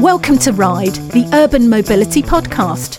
Welcome 0.00 0.38
to 0.38 0.52
Ride, 0.54 0.94
the 1.12 1.28
Urban 1.34 1.68
Mobility 1.68 2.22
Podcast. 2.22 2.98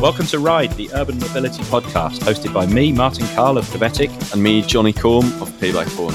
Welcome 0.00 0.26
to 0.26 0.38
Ride, 0.38 0.70
the 0.74 0.92
Urban 0.94 1.18
Mobility 1.18 1.64
Podcast, 1.64 2.20
hosted 2.20 2.54
by 2.54 2.66
me, 2.66 2.92
Martin 2.92 3.26
Carl 3.34 3.58
of 3.58 3.68
Covatic, 3.72 4.10
and 4.32 4.40
me, 4.40 4.62
Johnny 4.62 4.92
Combe 4.92 5.32
of 5.42 5.52
Pay 5.58 5.72
by 5.72 5.86
Phone. 5.86 6.14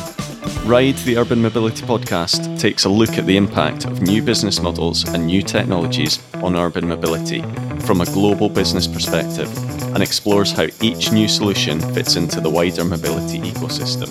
Ride, 0.66 0.96
the 1.00 1.18
Urban 1.18 1.42
Mobility 1.42 1.86
Podcast, 1.86 2.58
takes 2.58 2.86
a 2.86 2.90
look 2.90 3.18
at 3.18 3.26
the 3.26 3.36
impact 3.36 3.84
of 3.84 4.02
new 4.02 4.24
business 4.24 4.62
models 4.62 5.04
and 5.10 5.28
new 5.28 5.42
technologies 5.42 6.24
on 6.36 6.56
urban 6.56 6.88
mobility 6.88 7.42
from 7.82 8.00
a 8.00 8.06
global 8.06 8.48
business 8.48 8.88
perspective 8.88 9.67
and 9.98 10.04
explores 10.04 10.52
how 10.52 10.68
each 10.80 11.12
new 11.12 11.28
solution 11.28 11.80
fits 11.96 12.18
into 12.18 12.40
the 12.40 12.48
wider 12.48 12.86
mobility 12.86 13.40
ecosystem. 13.40 14.06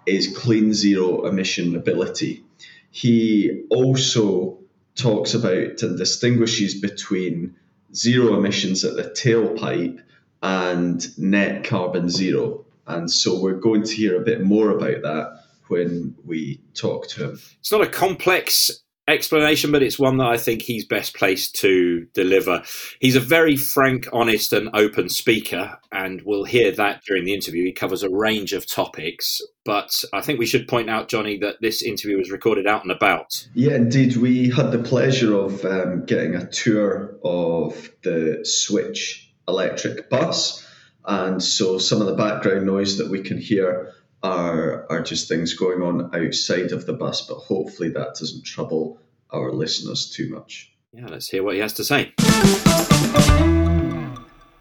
is 0.06 0.36
clean 0.36 0.75
zero 0.75 1.27
emission 1.27 1.72
mobility. 1.72 2.44
He 2.91 3.64
also 3.70 4.58
talks 4.97 5.34
about 5.34 5.83
and 5.83 5.98
distinguishes 5.98 6.81
between 6.81 7.56
zero 7.94 8.36
emissions 8.36 8.84
at 8.84 8.97
the 8.97 9.05
tailpipe 9.05 10.00
and 10.42 11.19
net 11.19 11.64
carbon 11.64 12.09
zero. 12.09 12.64
And 12.86 13.11
so 13.11 13.41
we're 13.41 13.55
going 13.55 13.84
to 13.84 13.94
hear 13.94 14.20
a 14.20 14.25
bit 14.25 14.42
more 14.42 14.70
about 14.70 15.03
that 15.03 15.44
when 15.69 16.14
we 16.25 16.61
talk 16.75 17.09
to 17.09 17.25
him. 17.25 17.41
It's 17.61 17.72
not 17.72 17.81
a 17.81 17.86
complex 17.86 18.83
explanation, 19.06 19.70
but 19.70 19.83
it's 19.83 19.98
one 19.98 20.16
that 20.19 20.28
I 20.28 20.36
think 20.36 20.62
he's 20.62 20.86
best 20.86 21.14
placed 21.14 21.55
to 21.56 22.06
deliver. 22.14 22.62
He's 23.00 23.16
a 23.16 23.20
very 23.20 23.56
frank, 23.56 24.06
honest, 24.12 24.52
and 24.52 24.70
open 24.74 25.08
speaker, 25.08 25.78
and 25.92 26.22
we'll 26.24 26.44
hear 26.44 26.72
that 26.72 27.02
during 27.06 27.25
the 27.25 27.34
interview. 27.34 27.64
He 27.64 27.72
covers 27.72 28.02
a 28.02 28.10
range 28.10 28.52
of 28.52 28.66
topics, 28.66 29.41
but 29.64 30.05
I 30.12 30.20
think 30.20 30.38
we 30.38 30.47
should 30.47 30.69
point 30.69 30.91
out, 30.91 31.08
Johnny, 31.08 31.38
that 31.38 31.60
this 31.60 31.82
interview 31.82 32.19
was 32.19 32.30
recorded 32.30 32.66
out 32.66 32.82
and 32.82 32.92
about. 32.92 33.47
Yeah, 33.55 33.75
indeed. 33.75 34.16
We 34.16 34.50
had 34.50 34.72
the 34.72 34.82
pleasure 34.82 35.34
of 35.36 35.64
um, 35.64 36.05
getting 36.06 36.34
a 36.34 36.48
tour 36.48 37.16
of 37.25 37.91
the 38.02 38.41
Switch 38.44 39.32
electric 39.47 40.08
bus. 40.08 40.66
And 41.06 41.42
so 41.42 41.78
some 41.78 42.00
of 42.00 42.06
the 42.06 42.15
background 42.15 42.65
noise 42.65 42.97
that 42.97 43.10
we 43.10 43.22
can 43.22 43.38
hear 43.38 43.92
are 44.24 44.86
are 44.90 45.02
just 45.02 45.28
things 45.28 45.54
going 45.54 45.82
on 45.82 46.10
outside 46.16 46.72
of 46.72 46.86
the 46.86 46.94
bus, 46.94 47.26
but 47.26 47.36
hopefully 47.36 47.90
that 47.90 48.14
doesn't 48.18 48.44
trouble 48.44 48.98
our 49.30 49.52
listeners 49.52 50.10
too 50.10 50.30
much. 50.30 50.72
Yeah, 50.92 51.06
let's 51.08 51.28
hear 51.28 51.42
what 51.42 51.54
he 51.54 51.60
has 51.60 51.74
to 51.74 51.84
say. 51.84 52.12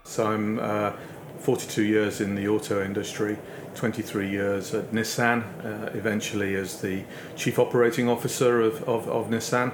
So 0.04 0.28
I'm 0.28 0.60
uh, 0.60 0.92
42 1.40 1.84
years 1.84 2.22
in 2.22 2.36
the 2.36 2.48
auto 2.48 2.84
industry, 2.84 3.38
23 3.76 4.30
years 4.30 4.74
at 4.74 4.92
Nissan, 4.92 5.44
uh, 5.66 5.92
eventually 5.94 6.56
as 6.56 6.82
the 6.82 7.04
chief 7.36 7.58
operating 7.58 8.10
officer 8.10 8.62
of, 8.62 8.84
of, 8.84 9.08
of 9.08 9.30
Nissan. 9.30 9.72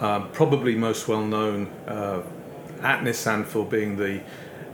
Um, 0.00 0.30
probably 0.32 0.74
most 0.74 1.08
well 1.08 1.24
known 1.24 1.66
uh, 1.86 2.22
at 2.82 3.02
Nissan 3.02 3.44
for 3.44 3.64
being 3.64 3.96
the 3.96 4.20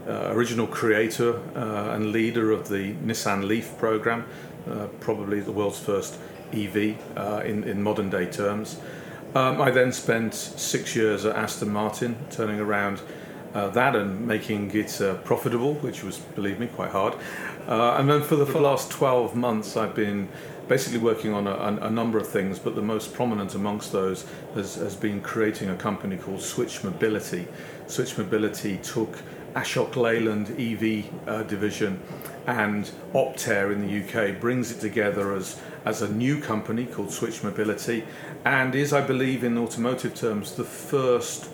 uh, 0.07 0.31
original 0.33 0.67
creator 0.67 1.39
uh, 1.55 1.95
and 1.95 2.11
leader 2.11 2.51
of 2.51 2.69
the 2.69 2.93
Nissan 2.93 3.47
Leaf 3.47 3.75
program, 3.77 4.25
uh, 4.69 4.87
probably 4.99 5.39
the 5.39 5.51
world's 5.51 5.79
first 5.79 6.17
EV 6.53 6.97
uh, 7.17 7.41
in, 7.45 7.63
in 7.63 7.81
modern 7.81 8.09
day 8.09 8.25
terms. 8.25 8.79
Um, 9.33 9.61
I 9.61 9.69
then 9.71 9.91
spent 9.91 10.33
six 10.33 10.95
years 10.95 11.25
at 11.25 11.35
Aston 11.35 11.69
Martin, 11.69 12.15
turning 12.29 12.59
around 12.59 13.01
uh, 13.55 13.69
that 13.69 13.95
and 13.95 14.27
making 14.27 14.69
it 14.75 15.01
uh, 15.01 15.15
profitable, 15.15 15.75
which 15.75 16.03
was, 16.03 16.19
believe 16.19 16.59
me, 16.59 16.67
quite 16.67 16.91
hard. 16.91 17.15
Uh, 17.67 17.95
and 17.97 18.09
then 18.09 18.21
for 18.21 18.35
the, 18.35 18.45
for 18.45 18.53
the 18.53 18.61
last 18.61 18.91
12 18.91 19.35
months, 19.35 19.77
I've 19.77 19.95
been 19.95 20.27
basically 20.67 20.99
working 20.99 21.33
on 21.33 21.47
a, 21.47 21.85
a, 21.85 21.89
number 21.91 22.17
of 22.17 22.27
things, 22.27 22.57
but 22.57 22.75
the 22.75 22.81
most 22.81 23.13
prominent 23.13 23.53
amongst 23.53 23.91
those 23.91 24.25
has, 24.55 24.75
has 24.75 24.95
been 24.95 25.21
creating 25.21 25.69
a 25.69 25.75
company 25.75 26.17
called 26.17 26.41
Switch 26.41 26.83
Mobility. 26.83 27.47
Switch 27.87 28.17
Mobility 28.17 28.77
took 28.77 29.19
Ashok 29.55 29.95
Leyland 29.95 30.49
EV 30.59 31.05
uh, 31.27 31.43
division 31.43 32.01
and 32.47 32.91
Optare 33.13 33.71
in 33.71 33.87
the 33.87 34.03
UK 34.03 34.39
brings 34.39 34.71
it 34.71 34.79
together 34.79 35.33
as, 35.33 35.61
as 35.85 36.01
a 36.01 36.11
new 36.11 36.41
company 36.41 36.85
called 36.85 37.11
Switch 37.11 37.43
Mobility 37.43 38.03
and 38.43 38.75
is, 38.75 38.91
I 38.91 39.01
believe, 39.01 39.43
in 39.43 39.57
automotive 39.57 40.15
terms, 40.15 40.53
the 40.53 40.63
first 40.63 41.49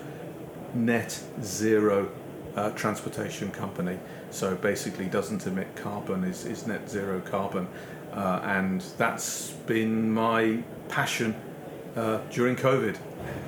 net 0.74 1.22
zero 1.42 2.10
uh, 2.56 2.70
transportation 2.70 3.50
company. 3.50 3.98
So 4.30 4.56
basically, 4.56 5.06
doesn't 5.06 5.46
emit 5.46 5.74
carbon, 5.76 6.24
is, 6.24 6.44
is 6.44 6.66
net 6.66 6.88
zero 6.88 7.20
carbon. 7.20 7.68
Uh, 8.12 8.40
and 8.44 8.80
that's 8.98 9.50
been 9.66 10.12
my 10.12 10.62
passion 10.88 11.34
uh, 11.96 12.18
during 12.30 12.56
COVID. 12.56 12.98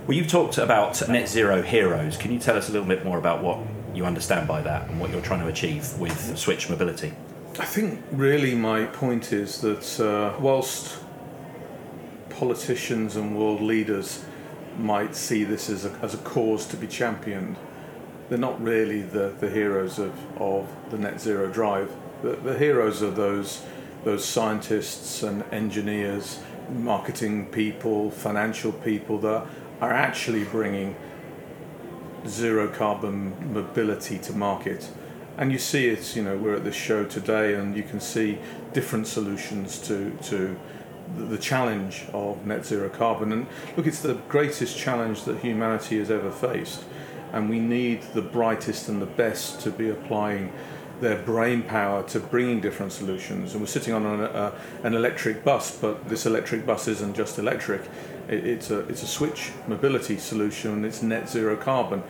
Well, 0.07 0.17
you've 0.17 0.29
talked 0.29 0.59
about 0.59 1.07
net 1.09 1.29
zero 1.29 1.63
heroes. 1.63 2.17
Can 2.17 2.33
you 2.33 2.39
tell 2.39 2.57
us 2.57 2.69
a 2.69 2.73
little 2.73 2.89
bit 2.89 3.05
more 3.05 3.19
about 3.19 3.43
what 3.43 3.59
you 3.95 4.05
understand 4.05 4.49
by 4.49 4.61
that 4.63 4.89
and 4.89 5.01
what 5.01 5.11
you're 5.11 5.23
trying 5.23 5.41
to 5.41 5.49
achieve 5.49 5.99
with 5.99 6.37
Switch 6.37 6.69
Mobility? 6.69 7.13
I 7.59 7.65
think 7.65 8.03
really 8.11 8.55
my 8.55 8.87
point 8.87 9.33
is 9.33 9.61
that 9.61 10.01
uh, 10.01 10.39
whilst 10.41 10.99
politicians 12.31 13.17
and 13.17 13.39
world 13.39 13.61
leaders 13.61 14.25
might 14.77 15.15
see 15.15 15.45
this 15.45 15.71
as 15.71 15.85
a, 15.85 15.91
as 16.03 16.15
a 16.15 16.19
cause 16.19 16.67
to 16.67 16.77
be 16.77 16.89
championed, 16.89 17.57
they're 18.29 18.39
not 18.39 18.61
really 18.61 19.03
the, 19.03 19.33
the 19.39 19.49
heroes 19.49 19.99
of, 19.99 20.13
of 20.41 20.69
the 20.91 20.99
net 20.99 21.21
zero 21.21 21.49
drive. 21.49 21.91
The, 22.23 22.31
the 22.37 22.59
heroes 22.59 23.03
are 23.03 23.11
those, 23.11 23.63
those 24.05 24.25
scientists 24.25 25.23
and 25.23 25.43
engineers, 25.53 26.41
marketing 26.71 27.47
people, 27.47 28.11
financial 28.11 28.73
people 28.73 29.19
that 29.19 29.47
are 29.81 29.93
actually 29.93 30.45
bringing 30.45 30.95
zero 32.27 32.69
carbon 32.69 33.53
mobility 33.53 34.19
to 34.19 34.33
market. 34.33 34.91
And 35.37 35.51
you 35.51 35.59
see 35.59 35.89
it, 35.89 36.15
you 36.15 36.23
know, 36.23 36.37
we're 36.37 36.55
at 36.55 36.65
this 36.65 36.77
show 36.77 37.05
today 37.05 37.55
and 37.55 37.77
you 37.77 37.83
can 37.83 38.01
see 38.01 38.39
different 38.73 39.07
solutions 39.07 39.79
to, 39.89 40.11
to 40.25 40.57
the 41.17 41.39
challenge 41.39 42.05
of 42.13 42.47
net 42.47 42.65
zero 42.65 42.89
carbon. 42.89 43.33
And 43.33 43.47
look, 43.77 43.87
it's 43.87 44.01
the 44.01 44.15
greatest 44.29 44.79
challenge 44.79 45.25
that 45.25 45.39
humanity 45.39 45.99
has 45.99 46.11
ever 46.11 46.31
faced. 46.31 46.85
And 47.33 47.51
we 47.51 47.59
need 47.59 48.03
the 48.15 48.23
brightest 48.23 48.89
and 48.89 49.03
the 49.03 49.07
best 49.07 49.61
to 49.63 49.71
be 49.71 49.91
applying 49.91 50.53
their 51.01 51.17
brain 51.17 51.63
power 51.63 52.03
to 52.05 52.21
bringing 52.21 52.61
different 52.61 52.93
solutions. 52.93 53.53
And 53.53 53.61
we're 53.61 53.67
sitting 53.67 53.95
on 53.95 54.07
an, 54.07 54.21
uh, 54.21 54.53
an 54.83 54.95
electric 54.95 55.45
bus, 55.45 55.77
but 55.77 56.09
this 56.09 56.27
electric 56.27 56.65
bus 56.67 56.89
isn't 56.89 57.15
just 57.15 57.39
electric 57.39 57.83
it, 58.29 58.47
it's 58.47 58.71
a 58.71 58.81
it's 58.81 59.03
a 59.03 59.07
switch 59.07 59.53
mobility 59.67 60.19
solution. 60.19 60.73
And 60.73 60.87
it's 60.87 61.03
net 61.03 61.29
zero 61.29 61.57
carbon. 61.57 62.03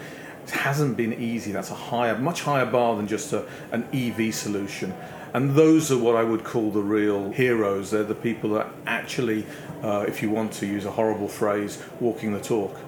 It 0.44 0.50
hasn't 0.50 0.96
been 0.96 1.14
easy. 1.14 1.52
That's 1.52 1.70
a 1.70 1.74
higher, 1.74 2.18
much 2.18 2.42
higher 2.42 2.66
bar 2.66 2.96
than 2.96 3.08
just 3.08 3.32
a, 3.32 3.46
an 3.72 3.88
EV 3.94 4.34
solution. 4.34 4.92
And 5.32 5.56
those 5.56 5.90
are 5.90 5.98
what 5.98 6.16
I 6.16 6.22
would 6.22 6.44
call 6.44 6.70
the 6.70 6.82
real 6.82 7.30
heroes. 7.32 7.90
They're 7.90 8.04
the 8.04 8.14
people 8.14 8.50
that 8.50 8.68
actually, 8.86 9.46
uh, 9.82 10.04
if 10.06 10.22
you 10.22 10.30
want 10.30 10.52
to 10.54 10.66
use 10.66 10.84
a 10.84 10.92
horrible 10.92 11.28
phrase, 11.28 11.82
walking 11.98 12.32
the 12.32 12.40
talk. 12.40 12.78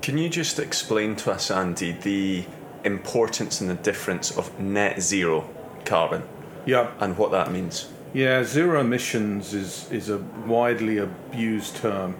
Can 0.00 0.16
you 0.16 0.28
just 0.28 0.58
explain 0.58 1.16
to 1.16 1.32
us, 1.32 1.50
Andy, 1.50 1.92
the 1.92 2.44
importance 2.84 3.60
and 3.60 3.70
the 3.70 3.74
difference 3.74 4.36
of 4.36 4.58
net 4.60 5.00
zero 5.00 5.48
carbon? 5.84 6.22
Yeah. 6.66 6.90
And 7.00 7.16
what 7.16 7.30
that 7.32 7.52
means? 7.52 7.88
Yeah, 8.14 8.44
zero 8.44 8.80
emissions 8.80 9.54
is, 9.54 9.90
is 9.90 10.08
a 10.08 10.18
widely 10.46 10.98
abused 10.98 11.76
term. 11.76 12.16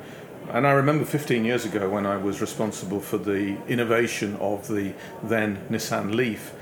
And 0.50 0.66
I 0.66 0.72
remember 0.72 1.04
15 1.04 1.44
years 1.44 1.64
ago 1.64 1.88
when 1.88 2.04
I 2.04 2.16
was 2.16 2.40
responsible 2.40 3.00
for 3.00 3.16
the 3.16 3.56
innovation 3.66 4.36
of 4.36 4.68
the 4.68 4.92
then 5.22 5.64
Nissan 5.70 6.14
Leaf. 6.14 6.52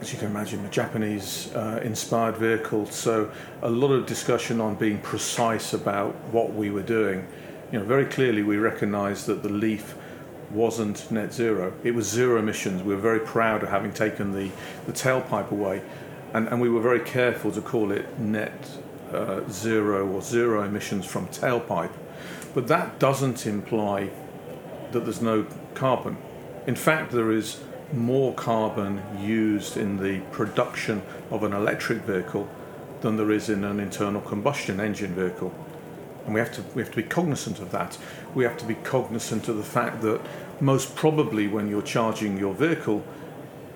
As 0.00 0.12
you 0.12 0.18
can 0.18 0.28
imagine, 0.28 0.64
a 0.64 0.70
Japanese 0.70 1.54
uh, 1.54 1.80
inspired 1.84 2.36
vehicle, 2.36 2.86
so 2.86 3.30
a 3.62 3.70
lot 3.70 3.92
of 3.92 4.06
discussion 4.06 4.60
on 4.60 4.74
being 4.74 4.98
precise 4.98 5.72
about 5.72 6.14
what 6.32 6.54
we 6.54 6.70
were 6.70 6.82
doing. 6.82 7.26
You 7.70 7.78
know, 7.78 7.84
very 7.84 8.06
clearly 8.06 8.42
we 8.42 8.56
recognized 8.56 9.26
that 9.26 9.42
the 9.42 9.48
Leaf 9.48 9.94
wasn't 10.54 11.10
net 11.10 11.34
zero. 11.34 11.72
It 11.82 11.94
was 11.94 12.08
zero 12.08 12.38
emissions. 12.38 12.82
We 12.82 12.94
were 12.94 13.00
very 13.00 13.20
proud 13.20 13.62
of 13.62 13.68
having 13.68 13.92
taken 13.92 14.32
the, 14.32 14.50
the 14.86 14.92
tailpipe 14.92 15.50
away, 15.50 15.82
and, 16.32 16.48
and 16.48 16.60
we 16.60 16.68
were 16.68 16.80
very 16.80 17.00
careful 17.00 17.52
to 17.52 17.60
call 17.60 17.90
it 17.90 18.18
net 18.18 18.70
uh, 19.12 19.40
zero 19.50 20.08
or 20.08 20.22
zero 20.22 20.62
emissions 20.62 21.04
from 21.04 21.26
tailpipe. 21.28 21.92
But 22.54 22.68
that 22.68 22.98
doesn't 22.98 23.46
imply 23.46 24.10
that 24.92 25.00
there's 25.00 25.20
no 25.20 25.46
carbon. 25.74 26.16
In 26.66 26.76
fact, 26.76 27.12
there 27.12 27.32
is 27.32 27.60
more 27.92 28.32
carbon 28.34 29.02
used 29.20 29.76
in 29.76 29.98
the 30.02 30.20
production 30.32 31.02
of 31.30 31.42
an 31.42 31.52
electric 31.52 31.98
vehicle 32.02 32.48
than 33.00 33.16
there 33.16 33.30
is 33.30 33.48
in 33.48 33.64
an 33.64 33.80
internal 33.80 34.20
combustion 34.20 34.80
engine 34.80 35.14
vehicle. 35.14 35.52
And 36.24 36.32
we 36.32 36.40
have 36.40 36.52
to 36.52 36.64
we 36.74 36.80
have 36.82 36.90
to 36.90 36.96
be 36.96 37.02
cognizant 37.02 37.58
of 37.58 37.70
that. 37.72 37.98
We 38.34 38.44
have 38.44 38.56
to 38.58 38.64
be 38.64 38.76
cognizant 38.76 39.48
of 39.48 39.58
the 39.58 39.62
fact 39.62 40.00
that 40.02 40.20
most 40.60 40.94
probably 40.94 41.48
when 41.48 41.68
you're 41.68 41.82
charging 41.82 42.38
your 42.38 42.54
vehicle, 42.54 43.04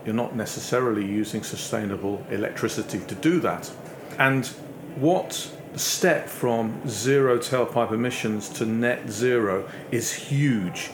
you're 0.05 0.15
not 0.15 0.35
necessarily 0.35 1.05
using 1.05 1.43
sustainable 1.43 2.25
electricity 2.31 3.01
to 3.01 3.15
do 3.15 3.41
that. 3.41 3.71
And 4.19 4.47
what 4.97 5.51
step 5.77 6.29
from 6.29 6.89
zero 6.89 7.39
tailpipe 7.39 7.93
emissions 7.93 8.49
to 8.49 8.67
net 8.67 9.11
zero 9.11 9.69
is 9.91 10.13
huge, 10.13 10.91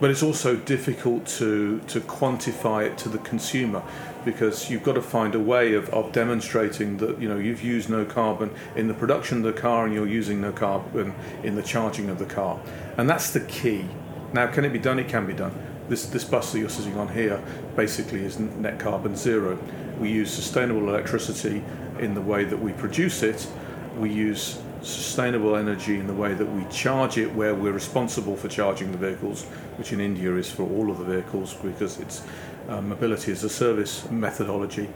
but 0.00 0.10
it's 0.10 0.22
also 0.22 0.56
difficult 0.56 1.26
to, 1.26 1.80
to 1.86 2.00
quantify 2.00 2.86
it 2.86 2.98
to 2.98 3.08
the 3.08 3.18
consumer 3.18 3.82
because 4.24 4.70
you've 4.70 4.82
got 4.82 4.94
to 4.94 5.02
find 5.02 5.34
a 5.34 5.40
way 5.40 5.74
of, 5.74 5.88
of 5.90 6.12
demonstrating 6.12 6.96
that 6.98 7.20
you 7.20 7.28
know 7.28 7.36
you've 7.36 7.62
used 7.62 7.90
no 7.90 8.04
carbon 8.04 8.50
in 8.76 8.88
the 8.88 8.94
production 8.94 9.38
of 9.38 9.54
the 9.54 9.60
car 9.60 9.84
and 9.84 9.94
you're 9.94 10.06
using 10.06 10.40
no 10.40 10.52
carbon 10.52 11.14
in 11.42 11.54
the 11.54 11.62
charging 11.62 12.08
of 12.08 12.18
the 12.18 12.26
car. 12.26 12.60
And 12.96 13.08
that's 13.08 13.30
the 13.32 13.40
key. 13.40 13.84
Now, 14.32 14.46
can 14.46 14.64
it 14.64 14.72
be 14.72 14.78
done? 14.78 14.98
It 14.98 15.08
can 15.08 15.26
be 15.26 15.34
done. 15.34 15.52
This, 15.88 16.06
this 16.06 16.24
bus 16.24 16.52
that 16.52 16.58
you're 16.58 16.68
sitting 16.68 16.96
on 16.96 17.08
here 17.08 17.42
basically 17.76 18.24
is 18.24 18.38
net 18.38 18.78
carbon 18.78 19.16
zero. 19.16 19.58
We 19.98 20.10
use 20.10 20.32
sustainable 20.32 20.88
electricity 20.88 21.62
in 21.98 22.14
the 22.14 22.20
way 22.20 22.44
that 22.44 22.56
we 22.56 22.72
produce 22.72 23.22
it. 23.22 23.46
We 23.98 24.10
use 24.10 24.58
sustainable 24.80 25.54
energy 25.56 25.98
in 25.98 26.06
the 26.06 26.14
way 26.14 26.34
that 26.34 26.46
we 26.46 26.64
charge 26.70 27.18
it, 27.18 27.32
where 27.34 27.54
we're 27.54 27.72
responsible 27.72 28.36
for 28.36 28.48
charging 28.48 28.90
the 28.90 28.98
vehicles, 28.98 29.44
which 29.76 29.92
in 29.92 30.00
India 30.00 30.34
is 30.36 30.50
for 30.50 30.64
all 30.64 30.90
of 30.90 30.98
the 30.98 31.04
vehicles 31.04 31.54
because 31.54 32.00
it's 32.00 32.22
uh, 32.68 32.80
mobility 32.80 33.32
as 33.32 33.44
a 33.44 33.50
service 33.50 34.10
methodology. 34.10 34.88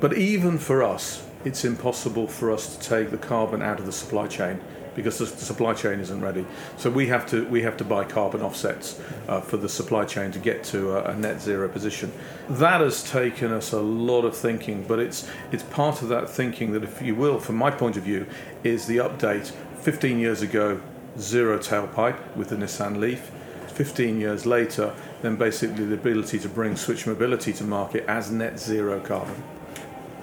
But 0.00 0.14
even 0.14 0.58
for 0.58 0.82
us, 0.82 1.26
it's 1.44 1.64
impossible 1.64 2.26
for 2.26 2.50
us 2.50 2.76
to 2.76 2.88
take 2.88 3.10
the 3.10 3.18
carbon 3.18 3.62
out 3.62 3.78
of 3.78 3.86
the 3.86 3.92
supply 3.92 4.26
chain 4.26 4.60
because 4.94 5.18
the, 5.18 5.26
supply 5.26 5.74
chain 5.74 6.00
isn't 6.00 6.20
ready. 6.20 6.46
So 6.76 6.90
we 6.90 7.06
have 7.08 7.26
to 7.30 7.46
we 7.46 7.62
have 7.62 7.76
to 7.78 7.84
buy 7.84 8.04
carbon 8.04 8.42
offsets 8.42 9.00
uh, 9.28 9.40
for 9.40 9.56
the 9.56 9.68
supply 9.68 10.04
chain 10.04 10.32
to 10.32 10.38
get 10.38 10.64
to 10.64 10.96
a, 10.96 11.12
a, 11.12 11.16
net 11.16 11.40
zero 11.40 11.68
position. 11.68 12.12
That 12.48 12.80
has 12.80 13.02
taken 13.02 13.52
us 13.52 13.72
a 13.72 13.80
lot 13.80 14.24
of 14.24 14.36
thinking, 14.36 14.84
but 14.86 14.98
it's 14.98 15.28
it's 15.52 15.62
part 15.62 16.02
of 16.02 16.08
that 16.08 16.28
thinking 16.28 16.72
that, 16.72 16.82
if 16.82 17.02
you 17.02 17.14
will, 17.14 17.38
from 17.38 17.56
my 17.56 17.70
point 17.70 17.96
of 17.96 18.02
view, 18.04 18.26
is 18.64 18.86
the 18.86 18.98
update. 18.98 19.52
15 19.80 20.18
years 20.18 20.42
ago, 20.42 20.78
zero 21.18 21.58
tailpipe 21.58 22.36
with 22.36 22.50
the 22.50 22.56
Nissan 22.56 22.98
Leaf. 22.98 23.30
15 23.68 24.20
years 24.20 24.44
later, 24.44 24.94
then 25.22 25.36
basically 25.36 25.86
the 25.86 25.94
ability 25.94 26.38
to 26.38 26.50
bring 26.50 26.76
switch 26.76 27.06
mobility 27.06 27.50
to 27.54 27.64
market 27.64 28.04
as 28.06 28.30
net 28.30 28.58
zero 28.58 29.00
carbon. 29.00 29.42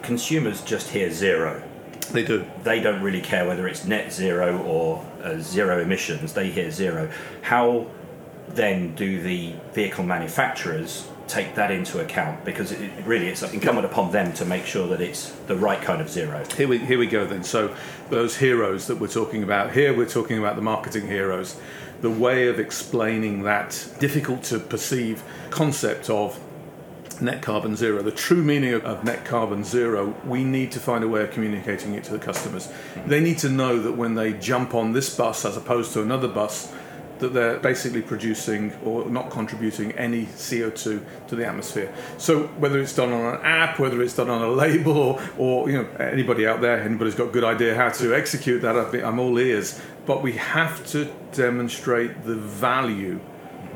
Consumers 0.03 0.61
just 0.61 0.89
hear 0.89 1.11
zero 1.11 1.63
they 2.13 2.23
do. 2.23 2.45
They 2.63 2.79
don't 2.79 3.01
really 3.01 3.21
care 3.21 3.47
whether 3.47 3.67
it's 3.67 3.85
net 3.85 4.11
zero 4.11 4.61
or 4.63 5.05
uh, 5.23 5.39
zero 5.39 5.81
emissions. 5.81 6.33
They 6.33 6.49
hear 6.49 6.71
zero. 6.71 7.11
How 7.41 7.87
then 8.49 8.95
do 8.95 9.21
the 9.21 9.53
vehicle 9.73 10.03
manufacturers 10.03 11.07
take 11.27 11.55
that 11.55 11.71
into 11.71 11.99
account? 11.99 12.45
Because 12.45 12.71
it, 12.71 12.91
really, 13.05 13.27
it's 13.27 13.43
incumbent 13.43 13.85
upon 13.85 14.11
them 14.11 14.33
to 14.33 14.45
make 14.45 14.65
sure 14.65 14.87
that 14.87 15.01
it's 15.01 15.31
the 15.47 15.55
right 15.55 15.81
kind 15.81 16.01
of 16.01 16.09
zero. 16.09 16.43
Here 16.55 16.67
we 16.67 16.77
here 16.77 16.99
we 16.99 17.07
go 17.07 17.25
then. 17.25 17.43
So 17.43 17.75
those 18.09 18.37
heroes 18.37 18.87
that 18.87 18.99
we're 18.99 19.07
talking 19.07 19.43
about 19.43 19.73
here, 19.73 19.95
we're 19.95 20.09
talking 20.09 20.39
about 20.39 20.55
the 20.55 20.61
marketing 20.61 21.07
heroes. 21.07 21.59
The 21.99 22.11
way 22.11 22.47
of 22.47 22.59
explaining 22.59 23.41
that 23.43 23.89
difficult 23.99 24.43
to 24.43 24.59
perceive 24.59 25.23
concept 25.49 26.11
of 26.11 26.39
net 27.21 27.41
carbon 27.41 27.75
zero, 27.75 28.01
the 28.01 28.11
true 28.11 28.43
meaning 28.43 28.73
of, 28.73 28.85
of, 28.85 29.03
net 29.03 29.25
carbon 29.25 29.63
zero, 29.63 30.15
we 30.25 30.43
need 30.43 30.71
to 30.71 30.79
find 30.79 31.03
a 31.03 31.07
way 31.07 31.23
of 31.23 31.31
communicating 31.31 31.93
it 31.93 32.03
to 32.05 32.11
the 32.11 32.19
customers. 32.19 32.67
Mm-hmm. 32.67 33.09
They 33.09 33.19
need 33.19 33.37
to 33.39 33.49
know 33.49 33.79
that 33.81 33.93
when 33.93 34.15
they 34.15 34.33
jump 34.33 34.73
on 34.73 34.93
this 34.93 35.15
bus 35.15 35.45
as 35.45 35.57
opposed 35.57 35.93
to 35.93 36.01
another 36.01 36.27
bus, 36.27 36.73
that 37.19 37.33
they're 37.33 37.59
basically 37.59 38.01
producing 38.01 38.73
or 38.83 39.09
not 39.09 39.29
contributing 39.29 39.91
any 39.93 40.25
CO2 40.25 41.03
to 41.27 41.35
the 41.35 41.45
atmosphere. 41.45 41.93
So 42.17 42.43
whether 42.59 42.79
it's 42.79 42.95
done 42.95 43.11
on 43.11 43.35
an 43.35 43.41
app, 43.41 43.79
whether 43.79 44.01
it's 44.01 44.15
done 44.15 44.29
on 44.29 44.41
a 44.41 44.49
label, 44.49 44.97
or, 44.97 45.21
or 45.37 45.69
you 45.69 45.77
know 45.77 45.89
anybody 45.99 46.47
out 46.47 46.61
there, 46.61 46.79
anybody's 46.81 47.15
got 47.15 47.29
a 47.29 47.31
good 47.31 47.43
idea 47.43 47.75
how 47.75 47.89
to 47.89 48.15
execute 48.15 48.61
that, 48.61 48.75
I'm 49.03 49.19
all 49.19 49.37
ears. 49.39 49.81
But 50.05 50.21
we 50.21 50.33
have 50.33 50.85
to 50.87 51.11
demonstrate 51.33 52.23
the 52.23 52.35
value 52.35 53.19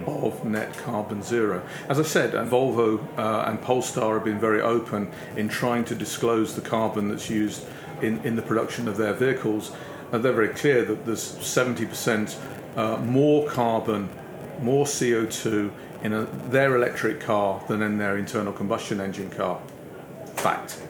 of 0.06 0.44
net 0.45 0.75
carbon 0.77 1.21
zero. 1.21 1.62
As 1.89 2.00
I 2.00 2.03
said, 2.03 2.36
uh, 2.36 2.45
Volvo 2.45 3.00
uh, 3.18 3.45
and 3.48 3.62
Polestar 3.62 4.15
have 4.15 4.25
been 4.25 4.39
very 4.39 4.62
open 4.62 5.12
in 5.36 5.50
trying 5.50 5.86
to 5.86 5.95
disclose 5.95 6.56
the 6.56 6.62
carbon 6.62 7.09
that's 7.09 7.30
used 7.30 7.65
in, 8.01 8.19
in 8.24 8.36
the 8.36 8.42
production 8.42 8.88
of 8.88 8.98
their 8.98 9.13
vehicles. 9.13 9.71
And 10.12 10.24
they're 10.24 10.33
very 10.33 10.50
clear 10.50 10.83
that 10.86 11.06
there's 11.06 11.36
70% 11.38 12.38
uh, 12.75 12.98
more 12.98 13.48
carbon, 13.50 14.09
more 14.62 14.86
CO2 14.86 15.71
in 16.03 16.13
a, 16.13 16.25
their 16.50 16.75
electric 16.75 17.19
car 17.19 17.63
than 17.68 17.81
in 17.81 17.98
their 17.98 18.18
internal 18.18 18.53
combustion 18.53 19.00
engine 19.00 19.30
car. 19.30 19.62
Fact. 20.36 20.81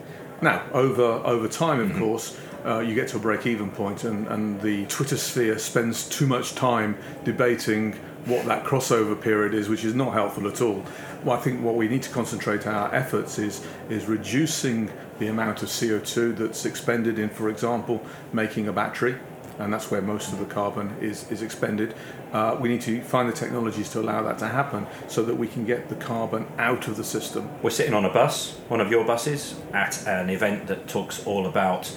Now, 0.42 0.63
over 0.74 1.04
over 1.04 1.48
time, 1.48 1.80
of 1.80 1.90
mm-hmm. 1.90 2.00
course, 2.00 2.38
uh, 2.66 2.80
you 2.80 2.96
get 2.96 3.08
to 3.10 3.18
a 3.18 3.19
break-even 3.19 3.72
point, 3.72 4.04
and, 4.04 4.28
and 4.28 4.62
the 4.62 4.86
Twitter 4.86 5.18
sphere 5.18 5.58
spends 5.60 6.08
too 6.08 6.25
much 6.25 6.56
time 6.56 6.98
debating 7.24 8.00
what 8.26 8.46
that 8.46 8.63
crossover 8.63 9.20
period 9.20 9.54
is, 9.54 9.70
which 9.70 9.84
is 9.84 9.96
not 9.96 10.13
helpful 10.13 10.48
at 10.48 10.62
all. 10.62 10.84
Well, 11.24 11.38
I 11.38 11.42
think 11.42 11.62
what 11.62 11.75
we 11.75 11.88
need 11.88 12.04
to 12.04 12.10
concentrate 12.10 12.68
our 12.68 12.94
efforts 12.94 13.40
is 13.40 13.66
is 13.90 14.06
reducing 14.06 14.92
the 15.20 15.28
amount 15.28 15.62
of 15.63 15.70
CO2 15.70 16.36
that's 16.38 16.66
expended 16.66 17.20
in, 17.20 17.30
for 17.30 17.50
example, 17.50 18.01
making 18.34 18.68
a 18.68 18.74
battery, 18.74 19.18
and 19.60 19.72
that's 19.72 19.92
where 19.92 20.01
most 20.01 20.34
of 20.34 20.40
the 20.40 20.46
carbon 20.46 20.96
is 21.01 21.30
is 21.32 21.42
expended. 21.42 21.94
Uh, 22.32 22.58
we 22.60 22.70
need 22.70 22.82
to 22.82 23.01
find 23.01 23.28
the 23.28 23.34
technologies 23.34 23.90
to 23.90 24.00
allow 24.00 24.24
that 24.24 24.38
to 24.40 24.48
happen, 24.48 24.88
so 25.08 25.24
that 25.24 25.36
we 25.36 25.48
can 25.48 25.66
get 25.66 25.90
the 25.90 25.96
carbon 25.96 26.48
out 26.58 26.88
of 26.88 26.98
the 26.98 27.04
system. 27.04 27.50
We're 27.62 27.72
sitting 27.72 27.94
on 27.94 28.06
a 28.06 28.13
bus, 28.13 28.54
one 28.68 28.82
of 28.82 28.90
your 28.90 29.06
buses, 29.06 29.56
at 29.74 30.08
an 30.08 30.30
event 30.30 30.68
that 30.68 30.88
talks 30.88 31.25
all 31.25 31.46
about 31.46 31.92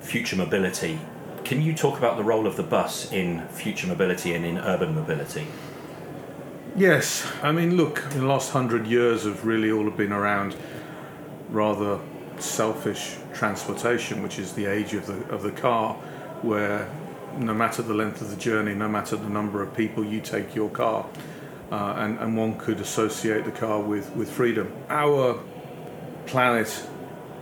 future 0.00 0.36
mobility 0.36 1.00
can 1.44 1.60
you 1.60 1.74
talk 1.74 1.98
about 1.98 2.16
the 2.16 2.24
role 2.24 2.46
of 2.46 2.56
the 2.56 2.62
bus 2.62 3.12
in 3.12 3.46
future 3.48 3.86
mobility 3.86 4.34
and 4.34 4.44
in 4.44 4.58
urban 4.58 4.94
mobility? 4.94 5.46
Yes, 6.76 7.30
I 7.42 7.52
mean, 7.52 7.76
look, 7.76 8.02
the 8.10 8.24
last 8.24 8.50
hundred 8.50 8.86
years 8.86 9.24
have 9.24 9.44
really 9.44 9.70
all 9.70 9.88
been 9.90 10.12
around 10.12 10.56
rather 11.50 12.00
selfish 12.38 13.16
transportation, 13.32 14.22
which 14.22 14.38
is 14.38 14.54
the 14.54 14.66
age 14.66 14.94
of 14.94 15.06
the 15.06 15.24
of 15.32 15.42
the 15.42 15.52
car, 15.52 15.94
where 16.42 16.90
no 17.38 17.54
matter 17.54 17.82
the 17.82 17.94
length 17.94 18.20
of 18.22 18.30
the 18.30 18.36
journey, 18.36 18.74
no 18.74 18.88
matter 18.88 19.14
the 19.14 19.28
number 19.28 19.62
of 19.62 19.74
people, 19.76 20.04
you 20.04 20.20
take 20.20 20.54
your 20.54 20.70
car, 20.70 21.06
uh, 21.70 21.94
and 21.98 22.18
and 22.18 22.36
one 22.36 22.58
could 22.58 22.80
associate 22.80 23.44
the 23.44 23.52
car 23.52 23.80
with 23.80 24.10
with 24.16 24.30
freedom. 24.30 24.72
Our 24.88 25.40
planet 26.26 26.88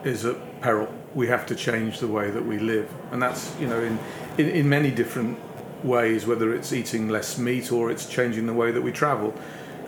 is 0.04 0.26
at 0.26 0.60
peril 0.60 0.92
we 1.14 1.28
have 1.28 1.46
to 1.46 1.54
change 1.54 1.98
the 2.00 2.08
way 2.08 2.30
that 2.30 2.44
we 2.44 2.58
live, 2.58 2.90
and 3.10 3.22
that's 3.22 3.54
you 3.60 3.66
know 3.66 3.80
in, 3.80 3.98
in, 4.38 4.48
in 4.48 4.68
many 4.68 4.90
different 4.90 5.38
ways, 5.84 6.26
whether 6.26 6.54
it's 6.54 6.72
eating 6.72 7.08
less 7.08 7.38
meat 7.38 7.72
or 7.72 7.90
it's 7.90 8.06
changing 8.06 8.46
the 8.46 8.52
way 8.52 8.70
that 8.70 8.82
we 8.82 8.92
travel. 8.92 9.34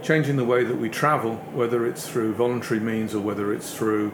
Changing 0.02 0.36
the 0.36 0.44
way 0.44 0.64
that 0.64 0.76
we 0.76 0.90
travel, 0.90 1.36
whether 1.54 1.86
it's 1.86 2.06
through 2.06 2.34
voluntary 2.34 2.78
means 2.78 3.14
or 3.14 3.20
whether 3.20 3.54
it's 3.54 3.74
through 3.74 4.12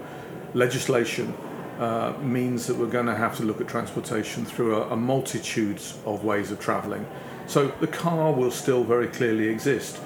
legislation, 0.54 1.34
uh, 1.80 2.12
means 2.20 2.66
that 2.66 2.76
we're 2.76 2.86
going 2.86 3.06
to 3.06 3.16
have 3.16 3.36
to 3.38 3.42
look 3.42 3.60
at 3.60 3.66
transportation 3.66 4.44
through 4.44 4.76
a, 4.76 4.90
a 4.90 4.96
multitude 4.96 5.80
of 6.04 6.22
ways 6.22 6.52
of 6.52 6.60
travelling. 6.60 7.04
So 7.46 7.68
the 7.80 7.88
car 7.88 8.32
will 8.32 8.52
still 8.52 8.84
very 8.84 9.08
clearly 9.08 9.48
exist, 9.48 9.98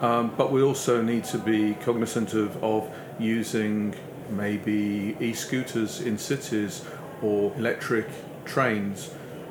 um, 0.00 0.32
but 0.36 0.50
we 0.50 0.62
also 0.62 1.00
need 1.02 1.24
to 1.24 1.38
be 1.38 1.74
cognizant 1.74 2.34
of, 2.34 2.64
of 2.64 2.90
using 3.18 3.94
maybe 4.30 5.16
e 5.20 5.32
scooters 5.32 6.00
in 6.00 6.18
cities 6.18 6.84
or 7.22 7.52
electric 7.56 8.06
trains 8.44 9.10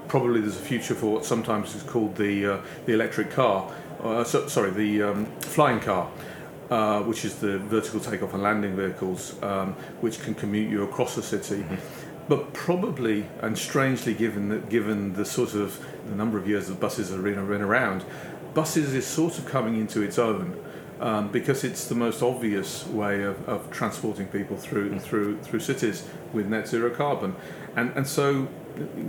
probably 0.09 0.41
there's 0.41 0.57
a 0.57 0.59
future 0.59 0.95
for 0.95 1.13
what 1.13 1.23
sometimes 1.23 1.75
is 1.75 1.83
called 1.83 2.15
the 2.17 2.55
uh, 2.55 2.61
the 2.85 2.93
electric 2.93 3.31
car. 3.31 3.71
Uh, 4.03 4.23
so, 4.23 4.47
sorry, 4.47 4.71
the 4.71 5.03
um, 5.03 5.25
flying 5.39 5.79
car. 5.79 6.11
Uh, 6.69 7.01
which 7.01 7.25
is 7.25 7.33
the 7.37 7.57
vertical 7.57 7.99
takeoff 7.99 8.31
and 8.35 8.43
landing 8.43 8.75
vehicles, 8.75 9.41
um, 9.41 9.73
which 10.01 10.19
can 10.19 10.35
commute 10.35 10.69
you 10.69 10.83
across 10.83 11.15
the 11.15 11.23
city. 11.23 11.65
But 12.27 12.53
probably, 12.53 13.25
and 13.41 13.57
strangely, 13.57 14.13
given 14.13 14.49
that, 14.49 14.69
given 14.69 15.13
the 15.13 15.25
sort 15.25 15.55
of 15.55 15.83
the 16.07 16.15
number 16.15 16.37
of 16.37 16.47
years 16.47 16.67
that 16.67 16.79
buses 16.79 17.09
have 17.09 17.23
been 17.23 17.39
around, 17.39 18.05
buses 18.53 18.93
is 18.93 19.07
sort 19.07 19.39
of 19.39 19.47
coming 19.47 19.79
into 19.79 20.03
its 20.03 20.19
own 20.19 20.63
um, 20.99 21.29
because 21.31 21.63
it's 21.63 21.85
the 21.87 21.95
most 21.95 22.21
obvious 22.21 22.85
way 22.87 23.23
of, 23.23 23.47
of 23.47 23.69
transporting 23.71 24.27
people 24.27 24.57
through 24.57 24.99
through 24.99 25.39
through 25.41 25.59
cities 25.59 26.07
with 26.33 26.47
net 26.47 26.67
zero 26.67 26.89
carbon, 26.89 27.35
and 27.75 27.91
and 27.95 28.07
so 28.07 28.47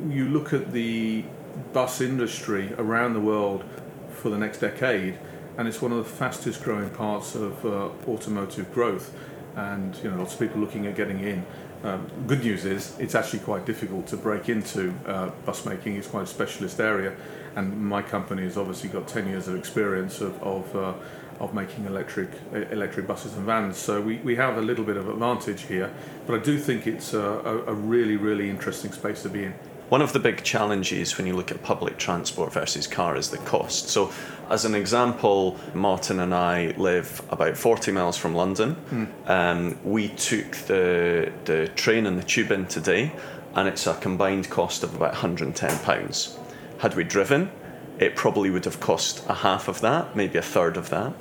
you 0.08 0.26
look 0.26 0.52
at 0.52 0.72
the 0.72 1.24
bus 1.72 2.00
industry 2.00 2.72
around 2.78 3.14
the 3.14 3.20
world 3.20 3.64
for 4.10 4.30
the 4.30 4.38
next 4.38 4.58
decade, 4.58 5.18
and 5.56 5.66
it's 5.66 5.82
one 5.82 5.92
of 5.92 5.98
the 5.98 6.04
fastest 6.04 6.62
growing 6.62 6.90
parts 6.90 7.34
of 7.34 7.64
uh, 7.64 7.88
automotive 8.08 8.72
growth, 8.72 9.14
and 9.56 9.96
you 10.02 10.10
know 10.10 10.18
lots 10.18 10.34
of 10.34 10.40
people 10.40 10.60
looking 10.60 10.86
at 10.86 10.96
getting 10.96 11.20
in. 11.20 11.44
Um, 11.82 12.10
good 12.26 12.44
news 12.44 12.66
is 12.66 12.94
it's 12.98 13.14
actually 13.14 13.38
quite 13.38 13.64
difficult 13.64 14.06
to 14.08 14.16
break 14.16 14.50
into 14.50 14.94
uh, 15.06 15.30
bus 15.46 15.64
making. 15.64 15.96
It's 15.96 16.06
quite 16.06 16.24
a 16.24 16.26
specialist 16.26 16.78
area, 16.78 17.16
and 17.56 17.80
my 17.82 18.02
company 18.02 18.42
has 18.42 18.58
obviously 18.58 18.90
got 18.90 19.08
10 19.08 19.28
years 19.28 19.48
of 19.48 19.56
experience 19.56 20.20
of, 20.20 20.40
of, 20.42 20.76
uh, 20.76 20.92
of 21.40 21.54
making 21.54 21.86
electric 21.86 22.28
electric 22.70 23.06
buses 23.06 23.34
and 23.34 23.46
vans. 23.46 23.76
So 23.78 24.00
we, 24.00 24.18
we 24.18 24.36
have 24.36 24.58
a 24.58 24.60
little 24.60 24.84
bit 24.84 24.96
of 24.96 25.08
advantage 25.08 25.62
here, 25.62 25.90
but 26.26 26.38
I 26.38 26.42
do 26.42 26.58
think 26.58 26.86
it's 26.86 27.14
a, 27.14 27.20
a, 27.66 27.74
really, 27.74 28.16
really 28.16 28.50
interesting 28.50 28.92
space 28.92 29.22
to 29.22 29.30
be 29.30 29.44
in. 29.44 29.54
One 29.88 30.02
of 30.02 30.12
the 30.12 30.20
big 30.20 30.44
challenges 30.44 31.16
when 31.18 31.26
you 31.26 31.34
look 31.34 31.50
at 31.50 31.62
public 31.64 31.98
transport 31.98 32.52
versus 32.52 32.86
car 32.86 33.16
is 33.16 33.30
the 33.30 33.38
cost. 33.38 33.88
So, 33.88 34.12
as 34.48 34.64
an 34.64 34.74
example, 34.74 35.56
Martin 35.74 36.20
and 36.20 36.32
I 36.32 36.74
live 36.76 37.22
about 37.30 37.56
40 37.56 37.90
miles 37.90 38.16
from 38.16 38.34
London. 38.34 38.74
Hmm. 38.74 39.04
Um, 39.26 39.78
we 39.82 40.08
took 40.08 40.52
the, 40.68 41.32
the 41.44 41.68
train 41.74 42.06
and 42.06 42.18
the 42.18 42.22
tube 42.22 42.52
in 42.52 42.66
today, 42.66 43.12
and 43.54 43.66
it's 43.66 43.86
a 43.86 43.94
combined 43.94 44.48
cost 44.48 44.84
of 44.84 44.94
about 44.94 45.14
£110. 45.14 46.38
Had 46.78 46.94
we 46.94 47.02
driven, 47.02 47.50
it 48.00 48.16
probably 48.16 48.50
would 48.50 48.64
have 48.64 48.80
cost 48.80 49.22
a 49.28 49.34
half 49.34 49.68
of 49.68 49.80
that, 49.82 50.16
maybe 50.16 50.38
a 50.38 50.42
third 50.42 50.76
of 50.76 50.88
that. 50.90 51.12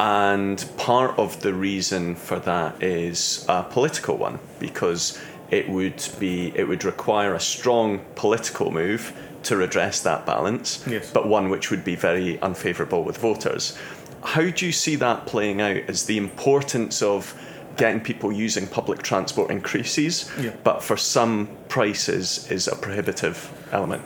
And 0.00 0.64
part 0.78 1.18
of 1.18 1.42
the 1.42 1.52
reason 1.52 2.14
for 2.14 2.38
that 2.40 2.82
is 2.82 3.44
a 3.48 3.62
political 3.64 4.16
one, 4.16 4.38
because 4.58 5.18
it 5.50 5.68
would 5.68 6.02
be 6.18 6.52
it 6.56 6.66
would 6.66 6.84
require 6.84 7.34
a 7.34 7.40
strong 7.40 8.00
political 8.14 8.70
move 8.70 9.12
to 9.42 9.56
redress 9.56 10.00
that 10.02 10.24
balance, 10.24 10.82
Yes. 10.86 11.10
but 11.12 11.26
one 11.28 11.50
which 11.50 11.70
would 11.70 11.84
be 11.84 11.96
very 11.96 12.38
unfavourable 12.40 13.02
with 13.04 13.18
voters. 13.18 13.76
How 14.22 14.48
do 14.48 14.64
you 14.64 14.72
see 14.72 14.94
that 14.96 15.26
playing 15.26 15.60
out? 15.60 15.76
Is 15.76 16.04
the 16.06 16.16
importance 16.16 17.02
of 17.02 17.34
getting 17.76 18.00
people 18.00 18.30
using 18.32 18.66
public 18.68 19.02
transport 19.02 19.50
increases, 19.50 20.30
Yeah. 20.40 20.52
but 20.62 20.82
for 20.84 20.96
some 20.96 21.48
prices 21.68 22.46
is 22.50 22.68
a 22.68 22.76
prohibitive 22.76 23.50
element? 23.72 24.02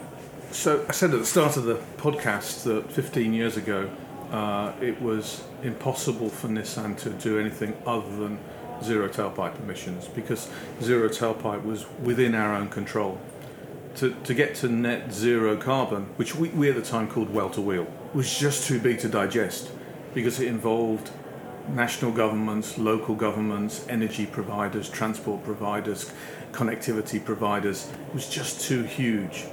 So 0.51 0.85
I 0.87 0.91
said 0.93 1.13
at 1.13 1.19
the 1.19 1.25
start 1.25 1.57
of 1.57 1.65
the 1.65 1.75
podcast 1.97 2.63
that 2.63 2.89
15 2.91 3.33
years 3.33 3.57
ago, 3.57 3.89
uh, 4.31 4.71
it 4.81 5.01
was 5.01 5.43
impossible 5.61 6.29
for 6.29 6.47
Nissan 6.47 6.97
to 6.99 7.09
do 7.09 7.37
anything 7.37 7.75
other 7.85 8.09
than 8.15 8.39
zero 8.81 9.09
tailpipe 9.09 9.59
emissions 9.59 10.07
because 10.07 10.49
zero 10.81 11.09
tailpipe 11.09 11.63
was 11.63 11.85
within 12.01 12.33
our 12.33 12.53
own 12.53 12.69
control. 12.69 13.19
To, 13.97 14.15
to 14.23 14.33
get 14.33 14.55
to 14.55 14.69
net 14.69 15.11
zero 15.11 15.57
carbon, 15.57 16.03
which 16.15 16.35
we, 16.35 16.49
we 16.49 16.69
at 16.69 16.75
the 16.75 16.81
time 16.81 17.09
called 17.09 17.33
well 17.33 17.49
to 17.49 17.61
wheel, 17.61 17.87
was 18.13 18.37
just 18.39 18.67
too 18.67 18.79
big 18.79 18.99
to 18.99 19.09
digest 19.09 19.69
because 20.13 20.39
it 20.39 20.47
involved 20.47 21.09
national 21.69 22.11
governments, 22.11 22.77
local 22.77 23.15
governments, 23.15 23.85
energy 23.89 24.25
providers, 24.25 24.89
transport 24.89 25.43
providers, 25.43 26.11
connectivity 26.51 27.23
providers. 27.23 27.91
It 28.07 28.13
was 28.13 28.29
just 28.29 28.61
too 28.61 28.83
huge. 28.83 29.45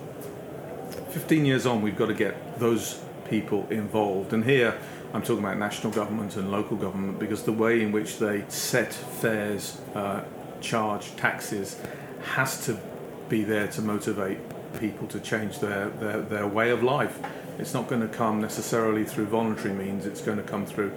15 1.15 1.47
years 1.47 1.65
on, 1.65 1.81
we've 1.81 1.97
got 1.97 2.07
to 2.07 2.15
get 2.15 2.59
those 2.59 3.01
people 3.31 3.69
involved. 3.71 4.33
And 4.33 4.45
here, 4.45 4.77
I'm 5.13 5.23
talking 5.23 5.39
about 5.39 5.59
national 5.59 5.93
government 5.93 6.35
and 6.35 6.51
local 6.51 6.77
government 6.77 7.21
because 7.21 7.45
the 7.45 7.53
way 7.53 7.83
in 7.83 7.93
which 7.93 8.19
they 8.19 8.45
set 8.49 8.93
fares, 8.93 9.81
uh, 9.95 10.25
charge 10.61 11.15
taxes, 11.15 11.81
has 12.33 12.67
to 12.67 12.77
be 13.29 13.45
there 13.45 13.69
to 13.69 13.81
motivate 13.81 14.39
people 14.81 15.07
to 15.07 15.21
change 15.21 15.61
their, 15.61 15.89
their, 15.91 16.21
their 16.21 16.47
way 16.49 16.71
of 16.71 16.83
life. 16.83 17.21
It's 17.61 17.75
not 17.75 17.87
going 17.87 18.01
to 18.01 18.09
come 18.09 18.41
necessarily 18.41 19.05
through 19.05 19.27
voluntary 19.27 19.73
means, 19.73 20.07
it's 20.07 20.21
going 20.21 20.39
to 20.39 20.43
come 20.43 20.67
through 20.67 20.93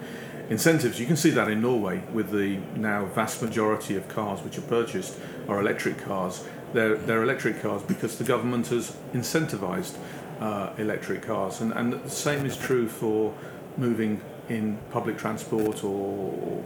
incentives. 0.50 0.98
You 0.98 1.06
can 1.06 1.16
see 1.16 1.30
that 1.30 1.48
in 1.48 1.62
Norway 1.62 2.02
with 2.12 2.32
the 2.32 2.56
now 2.74 3.04
vast 3.04 3.40
majority 3.40 3.94
of 3.94 4.08
cars 4.08 4.40
which 4.40 4.58
are 4.58 4.62
purchased 4.62 5.16
are 5.46 5.60
electric 5.60 5.98
cars. 5.98 6.44
They're, 6.72 6.96
they're 6.96 7.22
electric 7.22 7.62
cars 7.62 7.82
because 7.82 8.18
the 8.18 8.24
government 8.24 8.68
has 8.68 8.96
incentivized 9.12 9.96
uh, 10.40 10.72
electric 10.78 11.22
cars. 11.22 11.60
And, 11.60 11.72
and 11.72 11.92
the 11.92 12.10
same 12.10 12.46
is 12.46 12.56
true 12.56 12.88
for 12.88 13.34
moving 13.76 14.20
in 14.48 14.78
public 14.90 15.18
transport 15.18 15.84
or 15.84 16.62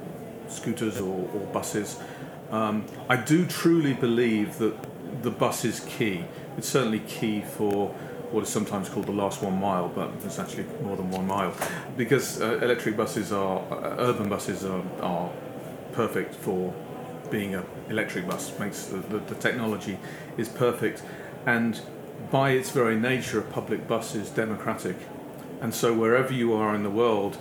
scooters 0.48 1.00
or, 1.00 1.28
or 1.34 1.40
buses. 1.52 1.98
Um, 2.50 2.84
I 3.08 3.16
do 3.16 3.46
truly 3.46 3.94
believe 3.94 4.58
that 4.58 4.74
the 5.22 5.30
bus 5.30 5.64
is 5.64 5.80
key. 5.80 6.24
It's 6.58 6.68
certainly 6.68 7.00
key 7.00 7.40
for 7.40 7.88
what 8.30 8.42
is 8.44 8.48
sometimes 8.48 8.88
called 8.88 9.06
the 9.06 9.12
last 9.12 9.42
one 9.42 9.60
mile, 9.60 9.88
but 9.88 10.10
it's 10.24 10.38
actually 10.38 10.64
more 10.82 10.96
than 10.96 11.10
one 11.10 11.26
mile, 11.26 11.54
because 11.96 12.40
uh, 12.40 12.58
electric 12.62 12.96
buses 12.96 13.30
are, 13.30 13.60
uh, 13.70 13.96
urban 13.98 14.28
buses 14.28 14.64
are, 14.64 14.82
are 15.02 15.30
perfect 15.92 16.34
for 16.34 16.74
being 17.32 17.54
an 17.56 17.64
electric 17.88 18.28
bus. 18.28 18.56
Makes 18.60 18.84
the, 18.86 18.98
the, 18.98 19.18
the 19.18 19.34
technology 19.34 19.98
is 20.36 20.48
perfect, 20.48 21.02
and 21.46 21.80
by 22.30 22.50
its 22.50 22.70
very 22.70 22.96
nature, 22.96 23.40
a 23.40 23.42
public 23.42 23.88
bus 23.88 24.14
is 24.14 24.30
democratic, 24.30 24.96
and 25.60 25.74
so 25.74 25.92
wherever 25.92 26.32
you 26.32 26.52
are 26.52 26.74
in 26.76 26.84
the 26.84 26.90
world, 26.90 27.38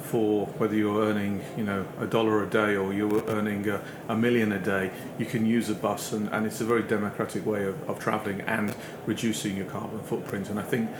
for 0.00 0.46
whether 0.58 0.74
you're 0.74 1.02
earning 1.04 1.42
you 1.56 1.64
know 1.64 1.86
a 2.00 2.06
dollar 2.06 2.42
a 2.42 2.50
day 2.50 2.74
or 2.74 2.92
you're 2.92 3.24
earning 3.28 3.68
a, 3.68 3.80
a 4.08 4.16
million 4.16 4.50
a 4.50 4.58
day, 4.58 4.90
you 5.18 5.26
can 5.26 5.46
use 5.46 5.70
a 5.70 5.74
bus, 5.74 6.12
and, 6.12 6.28
and 6.30 6.46
it's 6.46 6.60
a 6.60 6.64
very 6.64 6.82
democratic 6.82 7.46
way 7.46 7.64
of, 7.64 7.88
of 7.88 7.98
travelling 7.98 8.40
and 8.42 8.74
reducing 9.06 9.56
your 9.56 9.66
carbon 9.66 10.00
footprint. 10.00 10.50
And 10.50 10.58
I 10.58 10.62
think 10.62 10.90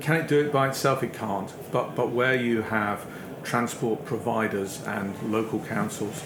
can 0.00 0.16
it 0.16 0.28
do 0.28 0.40
it 0.44 0.52
by 0.52 0.68
itself? 0.68 1.02
It 1.02 1.14
can't. 1.14 1.52
But 1.72 1.94
but 1.94 2.10
where 2.10 2.34
you 2.34 2.62
have 2.62 3.06
transport 3.44 4.04
providers 4.04 4.82
and 4.86 5.14
local 5.32 5.60
councils, 5.60 6.22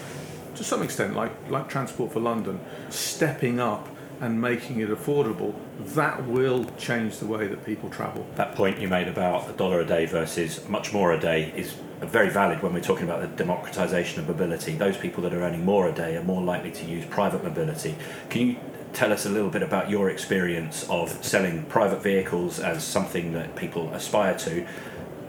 to 0.57 0.63
some 0.63 0.81
extent, 0.83 1.15
like 1.15 1.31
like 1.49 1.69
Transport 1.69 2.11
for 2.11 2.19
London, 2.19 2.59
stepping 2.89 3.59
up 3.59 3.87
and 4.19 4.41
making 4.41 4.79
it 4.79 4.89
affordable, 4.89 5.53
that 5.79 6.25
will 6.25 6.65
change 6.77 7.19
the 7.19 7.25
way 7.27 7.47
that 7.47 7.63
people 7.65 7.89
travel. 7.89 8.25
That 8.35 8.55
point 8.55 8.79
you 8.79 8.87
made 8.87 9.07
about 9.07 9.49
a 9.49 9.53
dollar 9.53 9.81
a 9.81 9.85
day 9.85 10.05
versus 10.05 10.67
much 10.67 10.91
more 10.91 11.13
a 11.13 11.19
day 11.19 11.53
is 11.55 11.75
very 12.01 12.29
valid 12.29 12.63
when 12.63 12.73
we're 12.73 12.81
talking 12.81 13.05
about 13.07 13.21
the 13.21 13.43
democratisation 13.43 14.17
of 14.17 14.27
mobility. 14.27 14.75
Those 14.75 14.97
people 14.97 15.23
that 15.23 15.33
are 15.33 15.43
earning 15.43 15.65
more 15.65 15.87
a 15.87 15.91
day 15.91 16.15
are 16.15 16.23
more 16.23 16.41
likely 16.41 16.71
to 16.71 16.85
use 16.85 17.05
private 17.05 17.43
mobility. 17.43 17.95
Can 18.29 18.47
you 18.47 18.55
tell 18.93 19.13
us 19.13 19.25
a 19.25 19.29
little 19.29 19.49
bit 19.49 19.61
about 19.61 19.89
your 19.89 20.09
experience 20.09 20.87
of 20.89 21.23
selling 21.23 21.63
private 21.65 22.01
vehicles 22.01 22.59
as 22.59 22.83
something 22.83 23.33
that 23.33 23.55
people 23.55 23.89
aspire 23.93 24.35
to, 24.39 24.65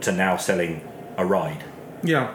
to 0.00 0.12
now 0.12 0.36
selling 0.36 0.86
a 1.18 1.26
ride? 1.26 1.64
Yeah. 2.02 2.34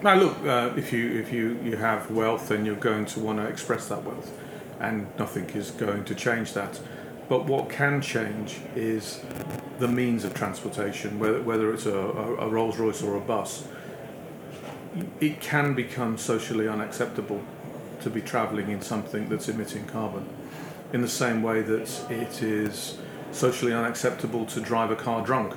Now 0.00 0.14
look, 0.14 0.38
uh, 0.46 0.72
if 0.76 0.92
you 0.92 1.18
if 1.18 1.32
you, 1.32 1.58
you 1.64 1.76
have 1.76 2.08
wealth, 2.12 2.48
then 2.48 2.64
you're 2.64 2.76
going 2.76 3.04
to 3.06 3.20
want 3.20 3.38
to 3.38 3.46
express 3.46 3.88
that 3.88 4.04
wealth, 4.04 4.30
and 4.78 5.08
nothing 5.18 5.50
is 5.50 5.72
going 5.72 6.04
to 6.04 6.14
change 6.14 6.52
that. 6.52 6.78
But 7.28 7.46
what 7.46 7.68
can 7.68 8.00
change 8.00 8.60
is 8.76 9.20
the 9.80 9.88
means 9.88 10.24
of 10.24 10.34
transportation, 10.34 11.18
whether 11.18 11.42
whether 11.42 11.74
it's 11.74 11.86
a, 11.86 11.98
a, 11.98 12.48
Rolls 12.48 12.78
Royce 12.78 13.02
or 13.02 13.16
a 13.16 13.20
bus. 13.20 13.66
It 15.20 15.40
can 15.40 15.74
become 15.74 16.16
socially 16.16 16.68
unacceptable 16.68 17.42
to 18.00 18.08
be 18.08 18.20
travelling 18.20 18.70
in 18.70 18.80
something 18.80 19.28
that's 19.28 19.48
emitting 19.48 19.86
carbon, 19.86 20.28
in 20.92 21.02
the 21.02 21.08
same 21.08 21.42
way 21.42 21.60
that 21.62 22.10
it 22.10 22.40
is 22.40 22.98
socially 23.32 23.74
unacceptable 23.74 24.46
to 24.46 24.60
drive 24.60 24.92
a 24.92 24.96
car 24.96 25.24
drunk. 25.24 25.54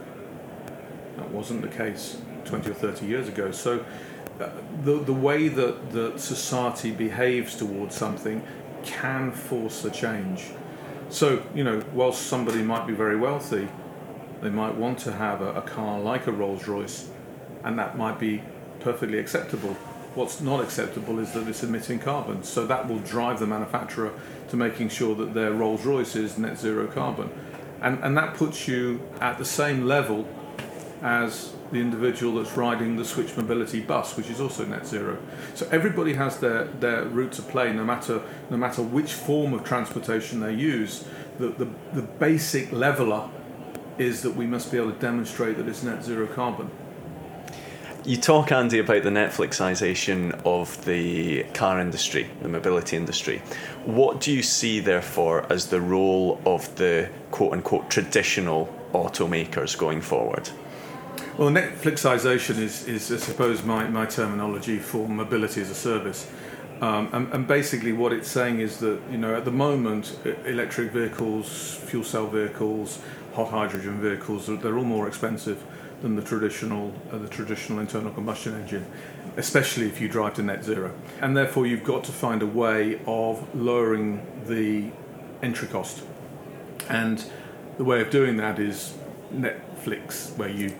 That 1.17 1.29
wasn't 1.29 1.62
the 1.62 1.67
case 1.67 2.17
20 2.45 2.71
or 2.71 2.74
30 2.74 3.05
years 3.05 3.27
ago. 3.27 3.51
So 3.51 3.86
the, 4.83 5.00
the 5.00 5.13
way 5.13 5.48
that, 5.48 5.91
that 5.91 6.19
society 6.19 6.91
behaves 6.91 7.55
towards 7.55 7.95
something 7.95 8.43
can 8.83 9.31
force 9.31 9.86
a 9.86 9.91
change. 9.91 10.45
So, 11.10 11.43
you 11.53 11.63
know, 11.63 11.83
whilst 11.93 12.27
somebody 12.27 12.62
might 12.62 12.88
be 12.88 12.93
very 12.93 13.17
wealthy, 13.17 13.67
they 14.41 14.50
might 14.50 14.75
want 14.75 14.98
to 15.00 15.12
have 15.12 15.41
a, 15.41 15.53
a 15.53 15.62
car 15.62 16.00
like 16.00 16.27
a 16.27 16.31
Rolls 16.31 16.67
Royce, 16.67 17.10
and 17.63 17.77
that 17.77 17.98
might 17.98 18.19
be 18.19 18.41
perfectly 18.79 19.19
acceptable. 19.19 19.74
What's 20.15 20.41
not 20.41 20.62
acceptable 20.62 21.19
is 21.19 21.31
that 21.33 21.48
it's 21.48 21.63
emitting 21.63 22.00
carbon. 22.00 22.43
So 22.43 22.65
that 22.65 22.88
will 22.88 23.00
drive 23.00 23.39
the 23.39 23.48
manufacturer 23.48 24.12
to 24.50 24.57
making 24.57 24.89
sure 24.89 25.15
that 25.15 25.33
their 25.33 25.51
Rolls 25.51 25.86
Royce 25.86 26.15
is 26.15 26.38
net 26.38 26.57
zero 26.57 26.88
carbon. 26.88 27.29
and 27.81 28.00
and 28.03 28.15
that 28.15 28.36
puts 28.36 28.67
you 28.67 29.01
at 29.19 29.38
the 29.38 29.45
same 29.45 29.86
level 29.86 30.27
as 31.01 31.53
the 31.72 31.80
individual 31.80 32.42
that's 32.42 32.56
riding 32.58 32.98
the 32.98 33.06
Switch 33.06 33.36
Mobility 33.38 33.82
bus, 33.82 34.18
which 34.18 34.30
is 34.30 34.42
also 34.42 34.66
net 34.66 34.86
zero. 34.86 35.18
So 35.56 35.68
everybody 35.72 36.13
has 36.13 36.38
their, 36.40 36.66
their 36.66 37.06
route 37.06 37.32
to 37.34 37.42
play, 37.42 37.72
no 37.74 37.84
matter 37.84 38.22
no 38.50 38.58
matter 38.58 38.82
which 38.82 39.13
form 39.13 39.54
of 39.54 39.63
transportation 39.63 40.40
they 40.42 40.54
use. 40.54 41.06
The, 41.40 41.50
the, 41.50 41.68
the 41.94 42.01
basic 42.01 42.72
leveler 42.72 43.30
is 43.98 44.22
that 44.22 44.36
we 44.36 44.46
must 44.46 44.72
be 44.72 44.78
able 44.78 44.92
to 44.92 45.00
demonstrate 45.00 45.58
that 45.58 45.68
it's 45.68 45.84
net 45.84 46.04
zero 46.04 46.28
carbon. 46.28 46.70
You 48.04 48.18
talk, 48.18 48.51
Andy, 48.51 48.80
about 48.80 49.04
the 49.04 49.12
Netflixization 49.12 50.42
of 50.44 50.84
the 50.86 51.44
car 51.54 51.80
industry, 51.80 52.28
the 52.42 52.48
mobility 52.48 52.98
industry. 52.98 53.44
What 53.86 54.20
do 54.22 54.32
you 54.32 54.42
see, 54.42 54.80
therefore, 54.80 55.46
as 55.51 55.68
the 55.68 55.80
role 55.80 56.42
of 56.44 56.75
the 56.78 57.10
quote 57.30 57.54
unquote 57.54 57.92
traditional 57.92 58.75
automakers 58.94 59.78
going 59.78 60.01
forward? 60.01 60.50
Well, 61.41 61.50
Netflixization 61.50 62.60
is, 62.60 62.88
is 62.88 63.12
I 63.12 63.17
suppose, 63.17 63.63
my, 63.63 63.88
my 63.88 64.05
terminology 64.05 64.77
for 64.77 65.10
mobility 65.10 65.60
as 65.62 65.71
a 65.71 65.74
service. 65.74 66.29
Um, 66.81 67.10
and, 67.13 67.33
and, 67.33 67.48
basically, 67.48 67.93
what 67.93 68.13
it's 68.13 68.29
saying 68.29 68.60
is 68.60 68.77
that 68.81 69.01
you 69.10 69.17
know 69.17 69.33
at 69.33 69.43
the 69.43 69.51
moment, 69.51 70.19
electric 70.45 70.91
vehicles, 70.91 71.77
fuel 71.77 72.03
cell 72.03 72.27
vehicles, 72.27 73.00
hot 73.33 73.50
hydrogen 73.50 74.00
vehicles, 74.00 74.45
they're 74.45 74.77
all 74.77 74.83
more 74.83 75.07
expensive 75.07 75.63
than 76.03 76.15
the 76.15 76.21
traditional 76.21 76.93
uh, 77.12 77.17
the 77.17 77.27
traditional 77.27 77.79
internal 77.79 78.12
combustion 78.12 78.53
engine, 78.53 78.86
especially 79.36 79.88
if 79.88 80.00
you 80.00 80.07
drive 80.07 80.36
to 80.36 80.43
net 80.43 80.63
zero. 80.63 80.93
And 81.21 81.36
therefore, 81.36 81.65
you've 81.65 81.83
got 81.83 82.03
to 82.03 82.12
find 82.12 82.43
a 82.43 82.48
way 82.63 83.01
of 83.07 83.55
lowering 83.55 84.24
the 84.45 84.91
entry 85.41 85.69
cost. 85.69 86.03
And 86.88 87.25
the 87.79 87.83
way 87.83 88.00
of 88.00 88.12
doing 88.12 88.38
that 88.38 88.60
is 88.60 88.93
Netflix, 89.33 90.38
where 90.38 90.48
you 90.48 90.75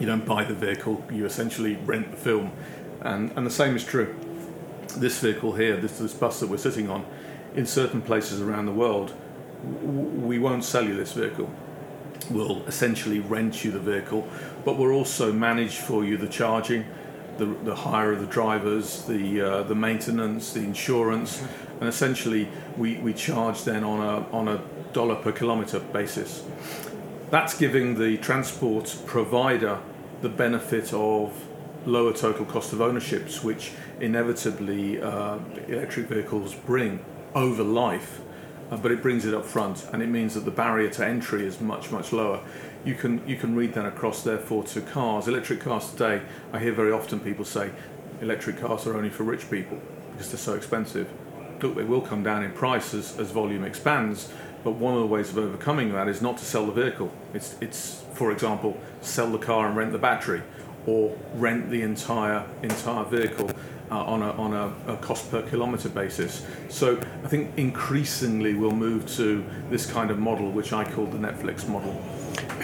you 0.00 0.06
don't 0.06 0.24
buy 0.24 0.44
the 0.44 0.54
vehicle, 0.54 1.04
you 1.10 1.24
essentially 1.26 1.76
rent 1.76 2.10
the 2.10 2.16
film. 2.16 2.52
And, 3.00 3.32
and 3.36 3.46
the 3.46 3.50
same 3.50 3.76
is 3.76 3.84
true. 3.84 4.14
This 4.96 5.20
vehicle 5.20 5.52
here, 5.52 5.76
this, 5.76 5.98
this 5.98 6.14
bus 6.14 6.40
that 6.40 6.48
we're 6.48 6.56
sitting 6.56 6.90
on, 6.90 7.04
in 7.54 7.66
certain 7.66 8.02
places 8.02 8.40
around 8.40 8.66
the 8.66 8.72
world, 8.72 9.12
we 9.62 10.38
won't 10.38 10.64
sell 10.64 10.84
you 10.84 10.94
this 10.94 11.12
vehicle. 11.12 11.50
We'll 12.30 12.64
essentially 12.66 13.20
rent 13.20 13.64
you 13.64 13.70
the 13.70 13.78
vehicle, 13.78 14.28
but 14.64 14.76
we'll 14.76 14.92
also 14.92 15.32
manage 15.32 15.76
for 15.76 16.04
you 16.04 16.16
the 16.16 16.28
charging, 16.28 16.84
the, 17.38 17.46
the 17.64 17.74
hire 17.74 18.12
of 18.12 18.20
the 18.20 18.26
drivers, 18.26 19.02
the 19.04 19.40
uh, 19.40 19.62
the 19.62 19.74
maintenance, 19.74 20.52
the 20.52 20.60
insurance, 20.60 21.42
and 21.80 21.88
essentially 21.88 22.48
we, 22.76 22.98
we 22.98 23.14
charge 23.14 23.64
then 23.64 23.84
on 23.84 24.00
a 24.00 24.36
on 24.36 24.48
a 24.48 24.60
dollar 24.92 25.14
per 25.14 25.32
kilometre 25.32 25.80
basis. 25.80 26.44
That's 27.30 27.58
giving 27.58 27.98
the 27.98 28.16
transport 28.16 28.96
provider 29.04 29.80
the 30.22 30.30
benefit 30.30 30.94
of 30.94 31.46
lower 31.84 32.14
total 32.14 32.46
cost 32.46 32.72
of 32.72 32.80
ownerships, 32.80 33.44
which 33.44 33.72
inevitably 34.00 35.02
uh, 35.02 35.38
electric 35.68 36.06
vehicles 36.06 36.54
bring 36.54 37.04
over 37.34 37.62
life, 37.62 38.20
uh, 38.70 38.78
but 38.78 38.92
it 38.92 39.02
brings 39.02 39.26
it 39.26 39.34
up 39.34 39.44
front, 39.44 39.86
and 39.92 40.02
it 40.02 40.06
means 40.06 40.32
that 40.34 40.46
the 40.46 40.50
barrier 40.50 40.88
to 40.88 41.06
entry 41.06 41.44
is 41.44 41.60
much 41.60 41.90
much 41.90 42.14
lower. 42.14 42.40
You 42.86 42.94
can 42.94 43.26
you 43.28 43.36
can 43.36 43.54
read 43.54 43.74
that 43.74 43.84
across 43.84 44.22
therefore 44.22 44.64
to 44.64 44.80
cars. 44.80 45.28
Electric 45.28 45.60
cars 45.60 45.90
today, 45.90 46.22
I 46.54 46.58
hear 46.60 46.72
very 46.72 46.92
often 46.92 47.20
people 47.20 47.44
say, 47.44 47.70
electric 48.22 48.58
cars 48.58 48.86
are 48.86 48.96
only 48.96 49.10
for 49.10 49.24
rich 49.24 49.50
people 49.50 49.78
because 50.12 50.30
they're 50.30 50.38
so 50.38 50.54
expensive. 50.54 51.10
Look, 51.60 51.74
they 51.74 51.84
will 51.84 52.00
come 52.00 52.22
down 52.22 52.42
in 52.42 52.52
price 52.52 52.94
as, 52.94 53.18
as 53.18 53.32
volume 53.32 53.64
expands, 53.64 54.32
but 54.64 54.72
one 54.72 54.94
of 54.94 55.00
the 55.00 55.06
ways 55.06 55.30
of 55.30 55.38
overcoming 55.38 55.92
that 55.92 56.08
is 56.08 56.20
not 56.20 56.38
to 56.38 56.44
sell 56.44 56.66
the 56.66 56.72
vehicle. 56.72 57.10
It's, 57.34 57.56
it's 57.60 58.04
for 58.14 58.32
example, 58.32 58.76
sell 59.00 59.30
the 59.30 59.38
car 59.38 59.66
and 59.66 59.76
rent 59.76 59.92
the 59.92 59.98
battery, 59.98 60.42
or 60.86 61.16
rent 61.34 61.70
the 61.70 61.82
entire 61.82 62.46
entire 62.62 63.04
vehicle 63.04 63.50
uh, 63.90 64.04
on 64.04 64.22
a 64.22 64.30
on 64.32 64.54
a, 64.54 64.92
a, 64.92 64.96
cost 64.98 65.30
per 65.30 65.42
kilometre 65.42 65.88
basis. 65.88 66.44
So 66.68 66.98
I 67.24 67.28
think 67.28 67.56
increasingly 67.56 68.54
we'll 68.54 68.70
move 68.72 69.06
to 69.16 69.44
this 69.70 69.86
kind 69.86 70.10
of 70.10 70.18
model, 70.18 70.50
which 70.50 70.72
I 70.72 70.84
call 70.90 71.06
the 71.06 71.18
Netflix 71.18 71.68
model. 71.68 71.92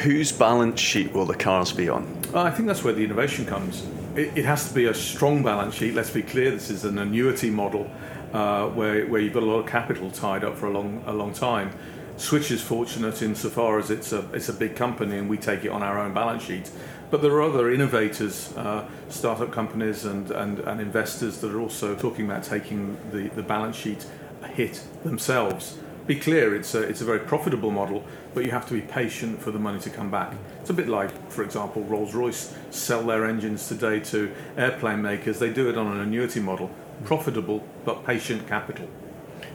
Whose 0.03 0.33
balance 0.33 0.81
sheet 0.81 1.13
will 1.13 1.27
the 1.27 1.37
cars 1.37 1.73
be 1.73 1.89
on? 1.89 2.05
Uh, 2.33 2.43
I 2.43 2.51
think 2.51 2.67
that's 2.67 2.85
where 2.85 2.93
the 2.93 3.05
innovation 3.05 3.47
comes. 3.47 3.87
It, 4.17 4.39
it, 4.39 4.45
has 4.45 4.69
to 4.69 4.75
be 4.75 4.87
a 4.87 4.95
strong 4.95 5.43
balance 5.43 5.75
sheet. 5.75 5.95
Let's 5.95 6.11
be 6.11 6.23
clear. 6.23 6.51
This 6.51 6.71
is 6.71 6.85
an 6.85 6.99
annuity 6.99 7.51
model 7.51 7.91
uh, 8.35 8.67
where, 8.71 9.07
where 9.07 9.21
you've 9.21 9.33
got 9.33 9.45
a 9.45 9.47
lot 9.47 9.61
of 9.61 9.67
capital 9.67 10.11
tied 10.11 10.43
up 10.43 10.57
for 10.57 10.67
a 10.67 10.71
long, 10.71 11.03
a 11.07 11.13
long 11.13 11.33
time. 11.33 11.71
Switch 12.17 12.51
is 12.51 12.61
fortunate 12.61 13.23
insofar 13.23 13.79
as 13.79 13.91
it's 13.91 14.13
a, 14.13 14.29
it's 14.33 14.49
a 14.49 14.53
big 14.53 14.77
company 14.77 15.17
and 15.19 15.29
we 15.29 15.39
take 15.39 15.65
it 15.65 15.69
on 15.69 15.83
our 15.83 15.99
own 15.99 16.13
balance 16.13 16.43
sheet. 16.43 16.71
But 17.11 17.23
there 17.23 17.31
are 17.33 17.43
other 17.43 17.71
innovators, 17.71 18.53
uh, 18.57 18.89
startup 19.09 19.53
companies, 19.53 20.05
and, 20.05 20.31
and, 20.33 20.59
and 20.59 20.81
investors 20.81 21.39
that 21.39 21.53
are 21.53 21.61
also 21.61 21.95
talking 21.95 22.25
about 22.25 22.43
taking 22.43 22.97
the, 23.13 23.29
the 23.29 23.43
balance 23.43 23.77
sheet 23.77 24.05
hit 24.53 24.83
themselves. 25.05 25.79
Be 26.07 26.17
clear, 26.17 26.55
it's 26.55 26.75
a, 26.75 26.83
it's 26.83 27.01
a 27.01 27.05
very 27.05 27.21
profitable 27.21 27.71
model, 27.71 28.05
but 28.35 28.45
you 28.45 28.51
have 28.51 28.67
to 28.69 28.75
be 28.75 28.81
patient 28.81 29.41
for 29.41 29.53
the 29.53 29.59
money 29.59 29.79
to 29.81 29.91
come 29.91 30.11
back. 30.11 30.35
It's 30.61 30.71
a 30.71 30.75
bit 30.75 30.89
like, 30.89 31.31
for 31.31 31.45
example, 31.45 31.83
Rolls 31.85 32.15
Royce 32.15 32.55
sell 32.71 33.05
their 33.05 33.25
engines 33.25 33.69
today 33.69 34.01
to 34.01 34.33
airplane 34.57 35.01
makers. 35.03 35.39
They 35.39 35.53
do 35.53 35.71
it 35.71 35.79
on 35.79 35.87
an 35.87 36.01
annuity 36.01 36.41
model 36.41 36.71
profitable 37.05 37.67
but 37.85 38.05
patient 38.05 38.47
capital. 38.49 38.89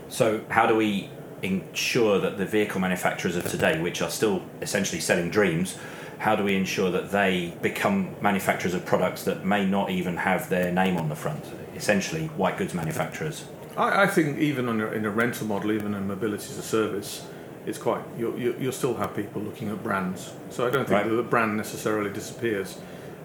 So, 0.08 0.44
how 0.48 0.66
do 0.66 0.76
we 0.76 1.10
ensure 1.42 2.18
that 2.18 2.36
the 2.36 2.44
vehicle 2.44 2.80
manufacturers 2.80 3.36
of 3.36 3.48
today, 3.48 3.80
which 3.80 4.02
are 4.02 4.10
still 4.10 4.42
essentially 4.60 5.00
selling 5.00 5.30
dreams, 5.30 5.78
how 6.18 6.36
do 6.36 6.44
we 6.44 6.54
ensure 6.54 6.90
that 6.90 7.10
they 7.10 7.54
become 7.62 8.14
manufacturers 8.20 8.74
of 8.74 8.84
products 8.84 9.24
that 9.24 9.44
may 9.44 9.64
not 9.64 9.90
even 9.90 10.18
have 10.18 10.50
their 10.50 10.70
name 10.70 10.98
on 10.98 11.08
the 11.08 11.16
front? 11.16 11.44
Essentially, 11.74 12.26
white 12.28 12.58
goods 12.58 12.74
manufacturers. 12.74 13.46
I, 13.76 14.02
I 14.02 14.06
think 14.06 14.38
even 14.38 14.68
a, 14.68 14.86
in 14.88 15.06
a 15.06 15.10
rental 15.10 15.46
model, 15.46 15.72
even 15.72 15.94
in 15.94 16.06
mobility 16.06 16.44
as 16.50 16.58
a 16.58 16.62
service, 16.62 17.26
it's 17.66 17.78
quite 17.78 18.02
you'll, 18.18 18.38
you'll 18.38 18.72
still 18.72 18.94
have 18.96 19.14
people 19.14 19.40
looking 19.40 19.70
at 19.70 19.82
brands. 19.82 20.32
So 20.50 20.66
I 20.66 20.70
don't 20.70 20.86
think 20.86 21.02
right. 21.02 21.08
that 21.08 21.14
the 21.14 21.22
brand 21.22 21.56
necessarily 21.56 22.10
disappears. 22.10 22.78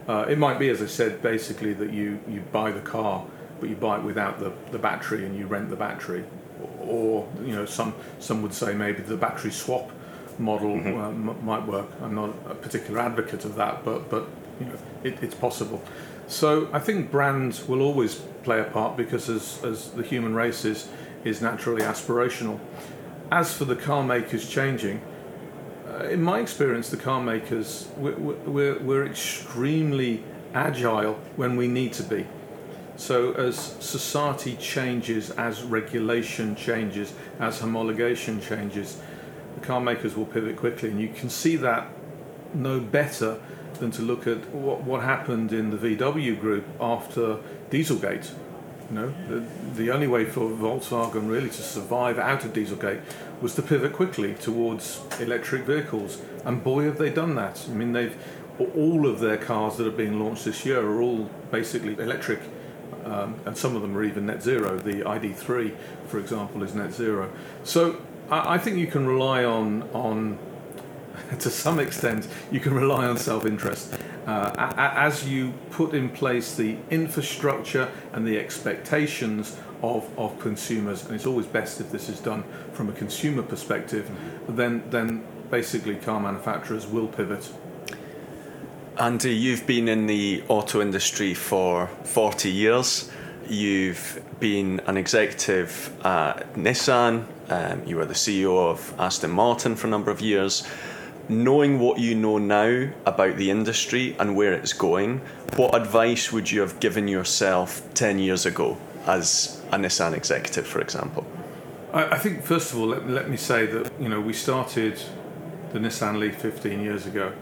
Uh, 0.08 0.26
it 0.30 0.38
might 0.38 0.60
be, 0.60 0.70
as 0.70 0.82
I 0.82 0.86
said, 0.86 1.22
basically 1.22 1.74
that 1.74 1.92
you, 1.92 2.20
you 2.30 2.42
buy 2.52 2.72
the 2.72 2.82
car 2.82 3.26
but 3.60 3.70
you 3.70 3.76
buy 3.76 3.98
it 3.98 4.04
without 4.04 4.40
the, 4.40 4.52
the 4.72 4.80
battery 4.80 5.26
and 5.26 5.38
you 5.38 5.48
rent 5.48 5.70
the 5.70 5.76
battery. 5.76 6.24
Or, 6.82 7.28
you 7.44 7.56
know, 7.56 7.66
some, 7.66 7.94
some 8.20 8.42
would 8.42 8.54
say 8.54 8.74
maybe 8.74 9.02
the 9.02 9.18
battery 9.18 9.52
swap 9.52 9.92
model 10.38 10.76
mm-hmm. 10.76 11.00
uh, 11.00 11.10
m- 11.10 11.46
might 11.46 11.66
work. 11.66 11.88
I'm 12.02 12.16
not 12.16 12.30
a 12.50 12.56
particular 12.56 13.00
advocate 13.00 13.46
of 13.46 13.56
that, 13.56 13.84
but, 13.84 14.10
but 14.10 14.28
you 14.60 14.68
know, 14.68 14.78
it, 15.04 15.22
it's 15.22 15.36
possible. 15.36 15.82
So 16.28 16.70
I 16.74 16.80
think 16.80 17.12
brands 17.12 17.68
will 17.68 17.82
always 17.82 18.16
play 18.44 18.60
a 18.60 18.64
part 18.66 18.98
because 18.98 19.30
as, 19.30 19.64
as 19.64 19.92
the 19.92 20.04
human 20.04 20.34
race 20.34 20.66
is, 20.66 20.88
is 21.24 21.42
naturally 21.42 21.82
aspirational. 21.82 22.60
As 23.32 23.54
for 23.54 23.66
the 23.66 23.76
car 23.76 24.04
makers 24.04 24.48
changing, 24.48 25.02
uh, 25.88 26.06
in 26.06 26.22
my 26.22 26.40
experience, 26.40 26.90
the 26.90 26.98
car 26.98 27.22
makers, 27.22 27.88
we're, 27.98 28.16
we're, 28.16 28.80
we're 28.80 29.06
extremely 29.06 30.24
agile 30.54 31.14
when 31.36 31.58
we 31.58 31.68
need 31.68 31.94
to 31.94 32.04
be. 32.04 32.26
So, 32.98 33.34
as 33.34 33.58
society 33.58 34.56
changes, 34.56 35.30
as 35.32 35.64
regulation 35.64 36.56
changes, 36.56 37.14
as 37.40 37.60
homologation 37.60 38.42
changes, 38.42 39.02
the 39.56 39.66
car 39.66 39.82
makers 39.82 40.16
will 40.16 40.26
pivot 40.26 40.56
quickly, 40.56 40.90
and 40.90 41.00
you 41.00 41.10
can 41.10 41.30
see 41.30 41.58
that 41.58 41.90
no 42.54 42.80
better 42.80 43.40
than 43.80 43.92
to 43.92 44.02
look 44.02 44.28
at 44.28 44.50
what, 44.52 44.82
what 44.84 45.04
happened 45.04 45.52
in 45.52 45.72
the 45.72 45.78
VW 45.78 46.40
group 46.40 46.66
after 46.80 47.38
Dieselgate. 47.70 48.32
You 48.90 48.96
know, 48.96 49.14
the, 49.28 49.44
the 49.76 49.92
only 49.92 50.08
way 50.08 50.26
for 50.26 50.50
Volkswagen 50.50 51.30
really 51.30 51.50
to 51.50 51.62
survive 51.62 52.18
out 52.18 52.46
of 52.46 52.54
Dieselgate 52.54 53.02
was 53.42 53.56
to 53.56 53.62
pivot 53.62 53.92
quickly 53.92 54.36
towards 54.36 55.02
electric 55.20 55.64
vehicles, 55.64 56.22
and 56.46 56.64
boy, 56.64 56.86
have 56.86 56.98
they 56.98 57.10
done 57.10 57.36
that! 57.36 57.66
I 57.70 57.74
mean, 57.74 57.92
they've 57.92 58.16
all 58.58 59.06
of 59.06 59.20
their 59.20 59.38
cars 59.38 59.76
that 59.76 59.86
are 59.86 59.92
being 59.92 60.18
launched 60.18 60.46
this 60.46 60.66
year 60.66 60.80
are 60.80 61.02
all 61.02 61.30
basically 61.52 61.94
electric 61.96 62.40
um, 63.06 63.40
and 63.46 63.58
some 63.58 63.76
of 63.76 63.82
them 63.82 63.96
are 63.98 64.04
even 64.04 64.26
net 64.26 64.42
zero. 64.42 64.78
The 64.78 65.02
ID3, 65.02 65.76
for 66.08 66.20
example, 66.20 66.64
is 66.64 66.74
net 66.76 66.94
zero. 66.94 67.32
So 67.64 68.02
I, 68.30 68.56
I 68.56 68.58
think 68.58 68.78
you 68.78 68.88
can 68.88 69.06
rely 69.08 69.46
on 69.46 69.84
on 69.94 70.38
to 71.40 71.50
some 71.50 71.80
extent 71.80 72.28
you 72.52 72.60
can 72.60 72.74
rely 72.74 73.06
on 73.06 73.18
self-interest 73.18 73.96
uh, 74.26 74.74
as 74.78 75.28
you 75.28 75.54
put 75.72 75.94
in 75.94 76.10
place 76.10 76.56
the 76.56 76.78
infrastructure 76.90 77.92
and 78.12 78.26
the 78.26 78.40
expectations 78.40 79.58
of, 79.84 80.10
of 80.18 80.40
consumers, 80.40 81.06
and 81.06 81.14
it's 81.14 81.28
always 81.28 81.46
best 81.46 81.80
if 81.80 81.92
this 81.92 82.10
is 82.10 82.20
done 82.20 82.44
from 82.74 82.90
a 82.90 82.94
consumer 82.94 83.44
perspective. 83.44 84.10
Then 84.48 84.84
then 84.90 85.24
basically 85.52 85.96
car 85.96 86.20
manufacturers 86.20 86.88
will 86.88 87.08
pivot 87.08 87.52
Andy, 88.98 89.36
you've 89.36 89.68
been 89.68 89.90
in 89.90 90.08
the 90.08 90.42
auto 90.48 90.82
industry 90.82 91.34
for 91.34 91.88
40 92.04 92.50
years. 92.50 93.12
You've 93.46 94.24
been 94.40 94.80
an 94.88 94.96
executive 94.96 95.94
at 96.06 96.54
Nissan, 96.54 97.26
Um, 97.50 97.84
you 97.86 97.98
were 97.98 98.06
the 98.06 98.16
CEO 98.16 98.58
of 98.58 98.94
Aston 98.98 99.32
Martin 99.32 99.76
for 99.76 99.88
a 99.88 99.90
number 99.90 100.12
of 100.12 100.22
years. 100.22 100.66
Knowing 101.28 101.78
what 101.80 102.00
you 102.00 102.16
know 102.16 102.38
now 102.38 102.88
about 103.06 103.36
the 103.36 103.52
industry 103.52 104.16
and 104.18 104.36
where 104.36 104.54
it's 104.54 104.74
going, 104.74 105.20
what 105.58 105.76
advice 105.76 106.32
would 106.32 106.50
you 106.50 106.62
have 106.62 106.80
given 106.80 107.08
yourself 107.08 107.82
10 107.96 108.18
years 108.20 108.46
ago 108.46 108.78
as 109.06 109.62
a 109.72 109.78
Nissan 109.78 110.14
executive, 110.14 110.66
for 110.66 110.80
example? 110.80 111.26
I, 111.94 112.12
I 112.12 112.18
think, 112.18 112.44
first 112.44 112.72
of 112.72 112.80
all, 112.80 112.88
let, 112.88 113.10
let 113.10 113.30
me 113.30 113.38
say 113.38 113.66
that 113.66 113.92
you 114.00 114.08
know 114.08 114.22
we 114.22 114.34
started 114.34 115.00
the 115.74 115.80
Nissan 115.80 116.18
Leaf 116.18 116.38
15 116.38 116.82
years 116.82 117.06
ago. 117.06 117.34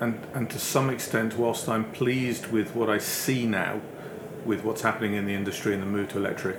And, 0.00 0.26
and 0.32 0.48
to 0.50 0.58
some 0.58 0.88
extent, 0.88 1.36
whilst 1.36 1.68
I'm 1.68 1.84
pleased 1.92 2.46
with 2.46 2.74
what 2.74 2.88
I 2.88 2.98
see 2.98 3.46
now, 3.46 3.80
with 4.46 4.64
what's 4.64 4.80
happening 4.80 5.12
in 5.12 5.26
the 5.26 5.34
industry 5.34 5.74
and 5.74 5.82
the 5.82 5.86
move 5.86 6.08
to 6.10 6.18
electric, 6.18 6.56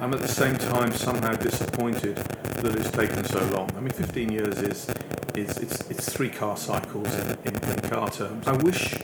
I'm 0.00 0.12
at 0.12 0.20
the 0.20 0.28
same 0.28 0.58
time 0.58 0.92
somehow 0.92 1.34
disappointed 1.34 2.16
that 2.16 2.76
it's 2.76 2.90
taken 2.90 3.24
so 3.24 3.42
long. 3.56 3.70
I 3.76 3.80
mean, 3.80 3.92
15 3.92 4.32
years 4.32 4.58
is, 4.58 4.90
is 5.36 5.56
it's, 5.58 5.88
it's 5.88 6.12
three 6.12 6.28
car 6.28 6.56
cycles 6.56 7.14
in, 7.14 7.38
in, 7.44 7.54
in 7.54 7.80
car 7.88 8.10
terms. 8.10 8.48
I 8.48 8.56
wish, 8.56 8.96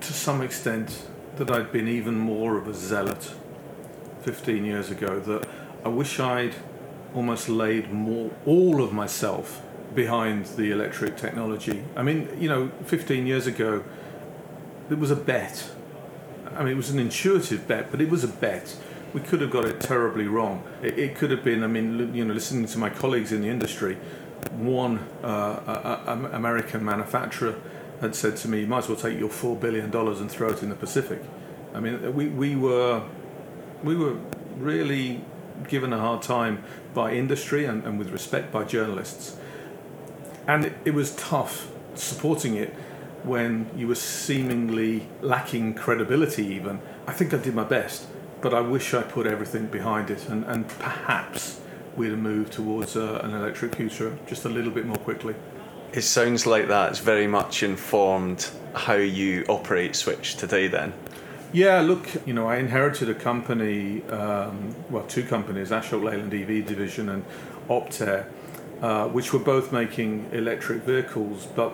to 0.00 0.12
some 0.12 0.42
extent, 0.42 1.06
that 1.36 1.50
I'd 1.50 1.72
been 1.72 1.88
even 1.88 2.18
more 2.18 2.56
of 2.58 2.66
a 2.66 2.74
zealot 2.74 3.34
15 4.22 4.64
years 4.64 4.90
ago. 4.90 5.20
That 5.20 5.48
I 5.84 5.88
wish 5.88 6.18
I'd 6.18 6.54
almost 7.14 7.48
laid 7.48 7.92
more 7.92 8.32
all 8.44 8.82
of 8.82 8.92
myself 8.92 9.62
behind 9.94 10.46
the 10.56 10.70
electric 10.70 11.16
technology. 11.16 11.84
I 11.96 12.02
mean, 12.02 12.28
you 12.38 12.48
know, 12.48 12.70
15 12.84 13.26
years 13.26 13.46
ago, 13.46 13.84
it 14.90 14.98
was 14.98 15.10
a 15.10 15.16
bet. 15.16 15.70
I 16.54 16.60
mean, 16.60 16.72
it 16.72 16.76
was 16.76 16.90
an 16.90 16.98
intuitive 16.98 17.66
bet, 17.66 17.90
but 17.90 18.00
it 18.00 18.10
was 18.10 18.24
a 18.24 18.28
bet. 18.28 18.76
We 19.12 19.20
could 19.20 19.40
have 19.40 19.50
got 19.50 19.64
it 19.64 19.80
terribly 19.80 20.26
wrong. 20.26 20.64
It, 20.82 20.98
it 20.98 21.16
could 21.16 21.30
have 21.30 21.44
been, 21.44 21.62
I 21.62 21.68
mean, 21.68 22.14
you 22.14 22.24
know, 22.24 22.34
listening 22.34 22.66
to 22.66 22.78
my 22.78 22.90
colleagues 22.90 23.32
in 23.32 23.42
the 23.42 23.48
industry, 23.48 23.96
one 24.52 24.98
uh, 25.22 25.26
uh, 25.26 25.26
uh 25.26 26.04
a, 26.06 26.12
a 26.12 26.36
American 26.36 26.84
manufacturer 26.84 27.60
had 28.00 28.14
said 28.14 28.36
to 28.38 28.48
me, 28.48 28.60
you 28.60 28.66
might 28.66 28.78
as 28.78 28.88
well 28.88 28.98
take 28.98 29.18
your 29.18 29.28
$4 29.28 29.58
billion 29.58 29.94
and 29.94 30.30
throw 30.30 30.50
it 30.50 30.62
in 30.62 30.68
the 30.68 30.74
Pacific. 30.74 31.22
I 31.72 31.80
mean, 31.80 32.04
uh, 32.04 32.10
we, 32.10 32.28
we, 32.28 32.56
were, 32.56 33.02
we 33.82 33.96
were 33.96 34.16
really 34.58 35.24
given 35.68 35.92
a 35.92 35.98
hard 35.98 36.22
time 36.22 36.62
by 36.92 37.12
industry 37.12 37.64
and, 37.64 37.84
and 37.84 37.98
with 37.98 38.10
respect 38.10 38.52
by 38.52 38.64
journalists 38.64 39.36
and 40.46 40.64
it, 40.64 40.76
it 40.84 40.94
was 40.94 41.14
tough 41.16 41.70
supporting 41.94 42.54
it 42.56 42.70
when 43.22 43.70
you 43.76 43.88
were 43.88 43.94
seemingly 43.94 45.06
lacking 45.22 45.74
credibility 45.74 46.46
even. 46.46 46.80
I 47.06 47.12
think 47.12 47.32
i 47.32 47.36
did 47.36 47.54
my 47.54 47.64
best 47.64 48.06
but 48.40 48.52
i 48.52 48.60
wish 48.60 48.92
i 48.92 49.02
put 49.02 49.26
everything 49.26 49.66
behind 49.66 50.10
it 50.10 50.28
and, 50.28 50.44
and 50.44 50.68
perhaps 50.68 51.60
we'd 51.96 52.10
have 52.10 52.18
moved 52.18 52.52
towards 52.52 52.96
uh, 52.96 53.20
an 53.22 53.34
electric 53.34 53.74
future 53.76 54.16
just 54.26 54.44
a 54.44 54.48
little 54.48 54.70
bit 54.70 54.86
more 54.86 54.96
quickly. 54.98 55.34
It 55.92 56.02
sounds 56.02 56.46
like 56.46 56.68
that's 56.68 56.98
very 56.98 57.26
much 57.26 57.62
informed 57.62 58.50
how 58.74 58.94
you 58.94 59.44
operate 59.48 59.94
switch 59.94 60.34
today 60.36 60.66
then. 60.66 60.92
Yeah, 61.52 61.82
look, 61.82 62.08
you 62.26 62.34
know, 62.34 62.48
I 62.48 62.56
inherited 62.56 63.08
a 63.08 63.14
company, 63.14 64.02
um, 64.08 64.74
well, 64.90 65.04
two 65.04 65.22
companies, 65.22 65.70
Ashok 65.70 66.02
Leyland 66.02 66.34
EV 66.34 66.66
division 66.66 67.08
and 67.10 67.24
Optare, 67.68 68.26
uh, 68.84 69.08
which 69.08 69.32
were 69.32 69.38
both 69.38 69.72
making 69.72 70.28
electric 70.30 70.82
vehicles. 70.82 71.46
But 71.56 71.72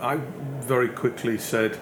I 0.00 0.20
very 0.60 0.88
quickly 0.88 1.36
said 1.38 1.76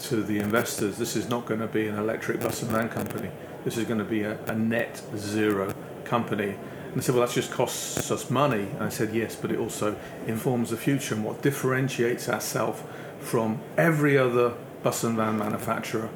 to 0.00 0.22
the 0.22 0.38
investors, 0.38 0.98
this 0.98 1.16
is 1.16 1.30
not 1.30 1.46
going 1.46 1.60
to 1.60 1.66
be 1.66 1.88
an 1.88 1.98
electric 1.98 2.40
bus 2.40 2.60
and 2.60 2.70
van 2.70 2.90
company. 2.90 3.30
This 3.64 3.78
is 3.78 3.86
going 3.86 3.98
to 3.98 4.04
be 4.04 4.22
a, 4.22 4.38
a 4.44 4.54
net 4.54 5.00
zero 5.16 5.72
company. 6.04 6.56
And 6.88 6.96
they 6.96 7.00
said, 7.00 7.14
well, 7.14 7.26
that 7.26 7.32
just 7.32 7.52
costs 7.52 8.10
us 8.10 8.28
money. 8.28 8.68
And 8.74 8.82
I 8.82 8.90
said, 8.90 9.14
yes, 9.14 9.34
but 9.34 9.50
it 9.50 9.58
also 9.58 9.96
informs 10.26 10.68
the 10.68 10.76
future 10.76 11.14
and 11.14 11.24
what 11.24 11.40
differentiates 11.40 12.28
ourselves 12.28 12.82
from 13.18 13.60
every 13.78 14.18
other 14.18 14.52
bus 14.82 15.04
and 15.04 15.16
van 15.16 15.38
manufacturer 15.38 16.10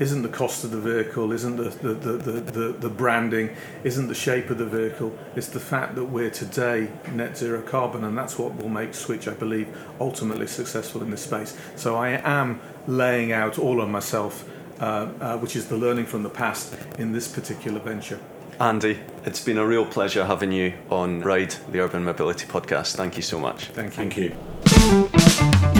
isn't 0.00 0.22
the 0.22 0.28
cost 0.28 0.64
of 0.64 0.70
the 0.70 0.80
vehicle, 0.80 1.30
isn't 1.30 1.56
the, 1.56 1.68
the, 1.68 1.94
the, 1.94 2.12
the, 2.40 2.72
the, 2.72 2.88
branding, 2.88 3.54
isn't 3.84 4.08
the 4.08 4.14
shape 4.14 4.48
of 4.48 4.56
the 4.56 4.66
vehicle. 4.66 5.16
It's 5.36 5.48
the 5.48 5.60
fact 5.60 5.94
that 5.94 6.06
we're 6.06 6.30
today 6.30 6.90
net 7.12 7.36
zero 7.36 7.60
carbon, 7.60 8.02
and 8.04 8.16
that's 8.16 8.38
what 8.38 8.56
will 8.56 8.70
make 8.70 8.94
Switch, 8.94 9.28
I 9.28 9.34
believe, 9.34 9.68
ultimately 10.00 10.46
successful 10.46 11.02
in 11.02 11.10
this 11.10 11.22
space. 11.22 11.56
So 11.76 11.96
I 11.96 12.20
am 12.24 12.60
laying 12.86 13.30
out 13.30 13.58
all 13.58 13.82
of 13.82 13.90
myself, 13.90 14.48
uh, 14.80 15.10
uh, 15.20 15.38
which 15.38 15.54
is 15.54 15.68
the 15.68 15.76
learning 15.76 16.06
from 16.06 16.22
the 16.22 16.30
past, 16.30 16.74
in 16.98 17.12
this 17.12 17.28
particular 17.28 17.78
venture. 17.78 18.18
Andy, 18.58 18.98
it's 19.24 19.42
been 19.42 19.56
a 19.58 19.66
real 19.66 19.86
pleasure 19.86 20.24
having 20.24 20.52
you 20.52 20.74
on 20.90 21.20
Ride, 21.20 21.54
the 21.70 21.80
Urban 21.80 22.04
Mobility 22.04 22.46
Podcast. 22.46 22.94
Thank 22.94 23.16
you 23.16 23.22
so 23.22 23.38
much. 23.38 23.66
Thank 23.66 23.92
you. 23.92 23.96
Thank 23.96 24.16
you. 24.16 24.36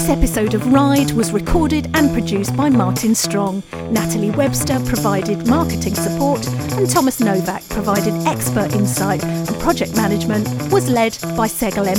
This 0.00 0.08
episode 0.08 0.54
of 0.54 0.72
Ride 0.72 1.10
was 1.10 1.30
recorded 1.30 1.90
and 1.92 2.10
produced 2.10 2.56
by 2.56 2.70
Martin 2.70 3.14
Strong. 3.14 3.62
Natalie 3.90 4.30
Webster 4.30 4.80
provided 4.86 5.46
marketing 5.46 5.94
support, 5.94 6.48
and 6.48 6.88
Thomas 6.88 7.20
Novak 7.20 7.62
provided 7.68 8.14
expert 8.26 8.72
insight 8.72 9.22
and 9.22 9.46
project 9.60 9.94
management 9.96 10.48
was 10.72 10.88
led 10.88 11.18
by 11.36 11.46
Segal 11.46 11.86
M. 11.86 11.98